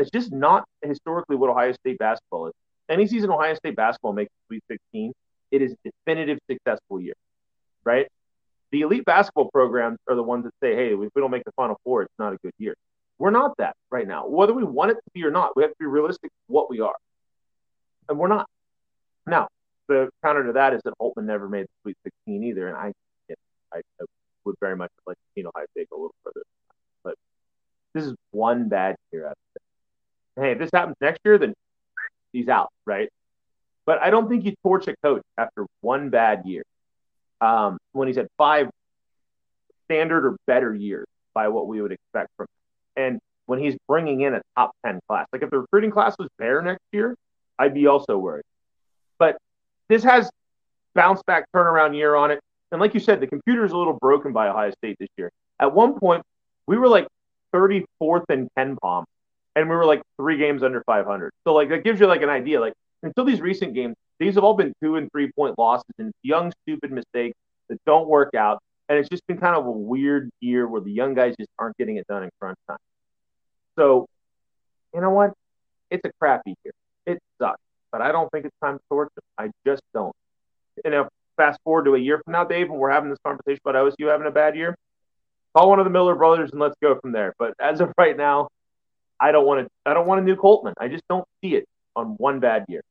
That's 0.00 0.10
just 0.10 0.32
not 0.32 0.64
historically 0.80 1.36
what 1.36 1.50
Ohio 1.50 1.72
State 1.72 1.98
basketball 1.98 2.46
is. 2.46 2.54
Any 2.88 3.06
season 3.06 3.30
Ohio 3.30 3.52
State 3.52 3.76
basketball 3.76 4.14
makes 4.14 4.32
Sweet 4.46 4.62
16, 4.70 5.12
it 5.50 5.60
is 5.60 5.72
a 5.72 5.90
definitive 5.90 6.38
successful 6.50 7.02
year, 7.02 7.12
right? 7.84 8.08
The 8.72 8.80
elite 8.80 9.04
basketball 9.04 9.50
programs 9.52 9.98
are 10.08 10.14
the 10.14 10.22
ones 10.22 10.44
that 10.44 10.54
say, 10.62 10.74
hey, 10.74 10.94
if 10.94 11.10
we 11.14 11.20
don't 11.20 11.30
make 11.30 11.44
the 11.44 11.52
Final 11.52 11.78
Four, 11.84 12.04
it's 12.04 12.14
not 12.18 12.32
a 12.32 12.38
good 12.42 12.54
year. 12.56 12.74
We're 13.18 13.30
not 13.30 13.54
that 13.58 13.76
right 13.90 14.08
now. 14.08 14.26
Whether 14.26 14.54
we 14.54 14.64
want 14.64 14.92
it 14.92 14.94
to 14.94 15.10
be 15.12 15.22
or 15.22 15.30
not, 15.30 15.54
we 15.54 15.64
have 15.64 15.70
to 15.70 15.76
be 15.78 15.84
realistic 15.84 16.30
what 16.46 16.70
we 16.70 16.80
are. 16.80 16.96
And 18.08 18.18
we're 18.18 18.28
not. 18.28 18.48
Now, 19.26 19.48
the 19.86 20.08
counter 20.24 20.46
to 20.46 20.52
that 20.54 20.72
is 20.72 20.80
that 20.86 20.94
Holtmann 20.98 21.26
never 21.26 21.46
made 21.46 21.64
the 21.64 21.72
Sweet 21.82 21.98
16 22.04 22.42
either. 22.44 22.68
And 22.68 22.76
I, 22.78 22.94
I, 23.70 23.80
I 24.00 24.04
would 24.46 24.56
very 24.60 24.76
much 24.76 24.92
like 25.06 25.18
to 25.18 25.22
see 25.34 25.46
Ohio 25.46 25.66
State 25.72 25.90
go 25.90 25.96
a 25.96 26.00
little 26.00 26.14
further. 26.24 26.42
But 27.04 27.16
this 27.92 28.06
is 28.06 28.14
one 28.30 28.70
bad 28.70 28.96
year 29.12 29.26
out 29.26 29.36
hey, 30.40 30.52
if 30.52 30.58
this 30.58 30.70
happens 30.72 30.96
next 31.00 31.20
year, 31.24 31.38
then 31.38 31.54
he's 32.32 32.48
out, 32.48 32.70
right? 32.86 33.08
But 33.86 34.00
I 34.02 34.10
don't 34.10 34.28
think 34.28 34.44
you 34.44 34.54
torch 34.62 34.88
a 34.88 34.94
coach 35.02 35.22
after 35.36 35.66
one 35.80 36.10
bad 36.10 36.42
year. 36.44 36.62
Um, 37.40 37.78
when 37.92 38.06
he's 38.06 38.16
had 38.16 38.28
five 38.36 38.68
standard 39.86 40.26
or 40.26 40.36
better 40.46 40.74
years 40.74 41.06
by 41.34 41.48
what 41.48 41.66
we 41.66 41.80
would 41.80 41.92
expect 41.92 42.28
from 42.36 42.44
him. 42.44 43.04
And 43.04 43.20
when 43.46 43.58
he's 43.58 43.76
bringing 43.88 44.20
in 44.20 44.34
a 44.34 44.42
top 44.56 44.72
10 44.84 45.00
class, 45.08 45.26
like 45.32 45.42
if 45.42 45.50
the 45.50 45.58
recruiting 45.58 45.90
class 45.90 46.14
was 46.18 46.28
bare 46.38 46.60
next 46.62 46.84
year, 46.92 47.16
I'd 47.58 47.74
be 47.74 47.86
also 47.86 48.18
worried. 48.18 48.44
But 49.18 49.38
this 49.88 50.04
has 50.04 50.30
bounce 50.94 51.22
back 51.26 51.46
turnaround 51.54 51.96
year 51.96 52.14
on 52.14 52.30
it. 52.30 52.40
And 52.70 52.80
like 52.80 52.94
you 52.94 53.00
said, 53.00 53.20
the 53.20 53.26
computer 53.26 53.64
is 53.64 53.72
a 53.72 53.76
little 53.76 53.98
broken 54.00 54.32
by 54.32 54.48
Ohio 54.48 54.70
State 54.70 54.96
this 55.00 55.08
year. 55.16 55.30
At 55.58 55.74
one 55.74 55.98
point, 55.98 56.22
we 56.66 56.76
were 56.78 56.88
like 56.88 57.08
34th 57.54 58.24
in 58.28 58.48
KenPom 58.56 59.04
and 59.56 59.68
we 59.68 59.74
were 59.74 59.84
like 59.84 60.02
three 60.16 60.36
games 60.36 60.62
under 60.62 60.82
500. 60.84 61.32
So 61.44 61.54
like 61.54 61.68
that 61.70 61.84
gives 61.84 62.00
you 62.00 62.06
like 62.06 62.22
an 62.22 62.28
idea. 62.28 62.60
Like 62.60 62.74
until 63.02 63.24
these 63.24 63.40
recent 63.40 63.74
games, 63.74 63.96
these 64.18 64.34
have 64.34 64.44
all 64.44 64.54
been 64.54 64.72
two 64.82 64.96
and 64.96 65.10
three 65.10 65.30
point 65.32 65.58
losses 65.58 65.90
and 65.98 66.12
young 66.22 66.52
stupid 66.62 66.92
mistakes 66.92 67.36
that 67.68 67.78
don't 67.86 68.08
work 68.08 68.34
out. 68.34 68.60
And 68.88 68.98
it's 68.98 69.08
just 69.08 69.26
been 69.26 69.38
kind 69.38 69.56
of 69.56 69.66
a 69.66 69.70
weird 69.70 70.30
year 70.40 70.66
where 70.66 70.80
the 70.80 70.90
young 70.90 71.14
guys 71.14 71.34
just 71.38 71.50
aren't 71.58 71.76
getting 71.76 71.96
it 71.96 72.06
done 72.08 72.24
in 72.24 72.30
crunch 72.40 72.58
time. 72.68 72.78
So, 73.78 74.06
you 74.92 75.00
know 75.00 75.10
what? 75.10 75.32
It's 75.90 76.04
a 76.04 76.10
crappy 76.20 76.54
year. 76.64 76.72
It 77.06 77.18
sucks, 77.40 77.60
but 77.92 78.02
I 78.02 78.12
don't 78.12 78.30
think 78.30 78.46
it's 78.46 78.56
time 78.62 78.78
to 78.78 78.84
torch 78.90 79.10
them. 79.14 79.22
I 79.38 79.50
just 79.68 79.82
don't. 79.94 80.14
You 80.84 80.90
know, 80.90 81.08
fast 81.36 81.60
forward 81.64 81.84
to 81.84 81.94
a 81.94 81.98
year 81.98 82.20
from 82.24 82.32
now, 82.32 82.44
Dave, 82.44 82.68
and 82.68 82.78
we're 82.78 82.90
having 82.90 83.10
this 83.10 83.18
conversation 83.24 83.60
about 83.64 83.76
OSU 83.76 84.10
having 84.10 84.26
a 84.26 84.32
bad 84.32 84.56
year. 84.56 84.76
Call 85.54 85.70
one 85.70 85.78
of 85.78 85.84
the 85.84 85.90
Miller 85.90 86.14
brothers 86.14 86.50
and 86.50 86.60
let's 86.60 86.76
go 86.82 86.98
from 87.00 87.12
there. 87.12 87.32
But 87.38 87.54
as 87.60 87.80
of 87.80 87.92
right 87.96 88.16
now, 88.16 88.48
I 89.20 89.32
don't 89.32 89.46
want 89.46 89.66
to. 89.66 89.70
I 89.84 89.94
don't 89.94 90.06
want 90.06 90.20
a 90.20 90.24
new 90.24 90.36
Holtmann. 90.36 90.74
I 90.78 90.88
just 90.88 91.04
don't 91.08 91.26
see 91.42 91.54
it 91.54 91.68
on 91.94 92.14
one 92.16 92.40
bad 92.40 92.64
year. 92.68 92.82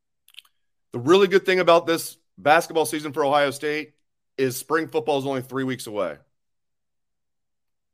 The 0.91 0.99
really 0.99 1.27
good 1.27 1.45
thing 1.45 1.59
about 1.59 1.87
this 1.87 2.17
basketball 2.37 2.85
season 2.85 3.13
for 3.13 3.25
Ohio 3.25 3.51
State 3.51 3.93
is 4.37 4.57
spring 4.57 4.87
football 4.87 5.19
is 5.19 5.25
only 5.25 5.41
three 5.41 5.63
weeks 5.63 5.87
away. 5.87 6.17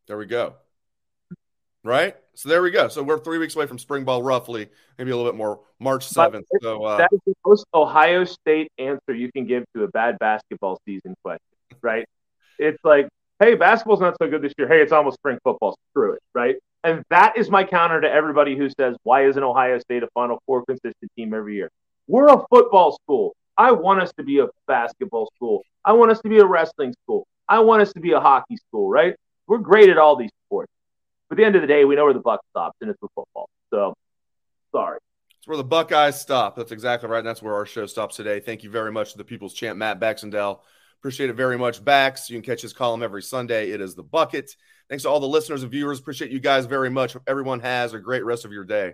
There 0.08 0.17
we 0.17 0.26
go. 0.26 0.56
Right? 1.84 2.15
So 2.36 2.50
there 2.50 2.62
we 2.62 2.71
go. 2.71 2.88
So 2.88 3.04
we're 3.04 3.19
three 3.19 3.38
weeks 3.38 3.56
away 3.56 3.67
from 3.67 3.80
spring 3.80 4.04
ball, 4.04 4.21
roughly, 4.21 4.69
maybe 4.98 5.12
a 5.12 5.15
little 5.15 5.32
bit 5.32 5.38
more, 5.38 5.62
March 5.80 6.08
7th. 6.08 6.43
So 6.62 6.84
uh, 6.84 6.98
that 6.98 7.10
is 7.12 7.19
the 7.26 7.34
most 7.45 7.65
Ohio 7.74 8.26
State 8.26 8.71
answer 8.78 9.13
you 9.13 9.32
can 9.32 9.45
give 9.45 9.63
to 9.76 9.84
a 9.84 9.88
bad 9.88 10.17
basketball 10.19 10.80
season 10.86 11.15
question, 11.24 11.41
right? 11.82 12.06
It's 12.60 12.84
like, 12.84 13.08
hey, 13.39 13.56
basketball's 13.56 14.02
not 14.02 14.15
so 14.21 14.30
good 14.30 14.41
this 14.41 14.54
year. 14.58 14.67
Hey, 14.67 14.82
it's 14.82 14.91
almost 14.91 15.17
spring 15.17 15.38
football. 15.43 15.78
Screw 15.91 16.13
it, 16.13 16.14
that 17.15 17.38
is 17.38 17.49
my 17.49 17.63
counter 17.63 18.01
to 18.01 18.12
everybody 18.12 18.58
who 18.58 18.69
says, 18.69 18.93
why 19.04 19.25
isn't 19.25 19.41
Ohio 19.41 19.80
State 19.80 20.04
a 20.04 20.08
Final 20.13 20.38
Four 20.45 20.65
consistent 20.65 21.10
team 21.15 21.34
every 21.34 21.56
year? 21.56 21.69
We're 22.08 22.28
a 22.28 22.43
football 22.49 22.99
school. 23.01 23.34
I 23.58 23.71
want 23.71 24.01
us 24.01 24.12
to 24.17 24.23
be 24.23 24.39
a 24.39 24.47
basketball 24.67 25.32
school. 25.34 25.62
I 25.86 25.93
want 25.93 26.12
us 26.12 26.19
to 26.23 26.30
be 26.30 26.39
a 26.39 26.45
wrestling 26.45 26.93
school. 27.04 27.25
I 27.47 27.60
want 27.60 27.82
us 27.82 27.93
to 27.93 28.01
be 28.01 28.12
a 28.12 28.19
hockey 28.19 28.58
school, 28.58 28.89
right? 28.89 29.15
We're 29.47 29.60
great 29.60 29.88
at 29.88 29.97
all 29.97 30.17
these 30.17 30.32
sports. 30.45 30.69
But 31.30 31.36
at 31.36 31.38
the 31.38 31.45
end 31.45 31.56
of 31.56 31.62
the 31.62 31.69
day, 31.69 31.86
we 31.86 31.95
know 31.95 32.04
where 32.04 32.13
the 32.13 32.19
buck 32.19 32.41
stops, 32.49 32.75
and 32.82 32.89
it's 32.89 33.01
with 33.01 33.12
football. 33.15 33.47
So, 33.69 33.93
sorry. 34.73 34.99
It's 35.39 35.47
where 35.47 35.56
the 35.56 35.63
Buckeyes 35.63 36.19
stop. 36.19 36.58
That's 36.58 36.73
exactly 36.73 37.08
right. 37.08 37.19
And 37.19 37.28
that's 37.28 37.41
where 37.41 37.54
our 37.54 37.65
show 37.65 37.86
stops 37.86 38.17
today. 38.17 38.41
Thank 38.41 38.63
you 38.63 38.69
very 38.69 38.91
much 38.91 39.13
to 39.13 39.17
the 39.17 39.23
People's 39.23 39.54
Champ, 39.54 39.78
Matt 39.78 40.01
Baxendale. 40.01 40.63
Appreciate 40.99 41.30
it 41.30 41.38
very 41.38 41.58
much, 41.58 41.82
Bax. 41.82 42.30
You 42.30 42.36
can 42.36 42.43
catch 42.43 42.62
his 42.62 42.73
column 42.73 43.04
every 43.04 43.21
Sunday. 43.21 43.71
It 43.71 43.80
is 43.80 43.95
the 43.95 44.04
bucket. 44.04 44.54
Thanks 44.89 45.04
to 45.04 45.10
all 45.10 45.19
the 45.19 45.28
listeners 45.28 45.63
and 45.63 45.71
viewers. 45.71 46.00
Appreciate 46.00 46.32
you 46.32 46.39
guys 46.39 46.65
very 46.65 46.89
much. 46.89 47.17
Everyone 47.28 47.60
has 47.62 47.93
a 47.93 48.00
great 48.00 48.24
rest 48.24 48.45
of 48.45 48.52
your 48.52 48.63
day. 48.63 48.93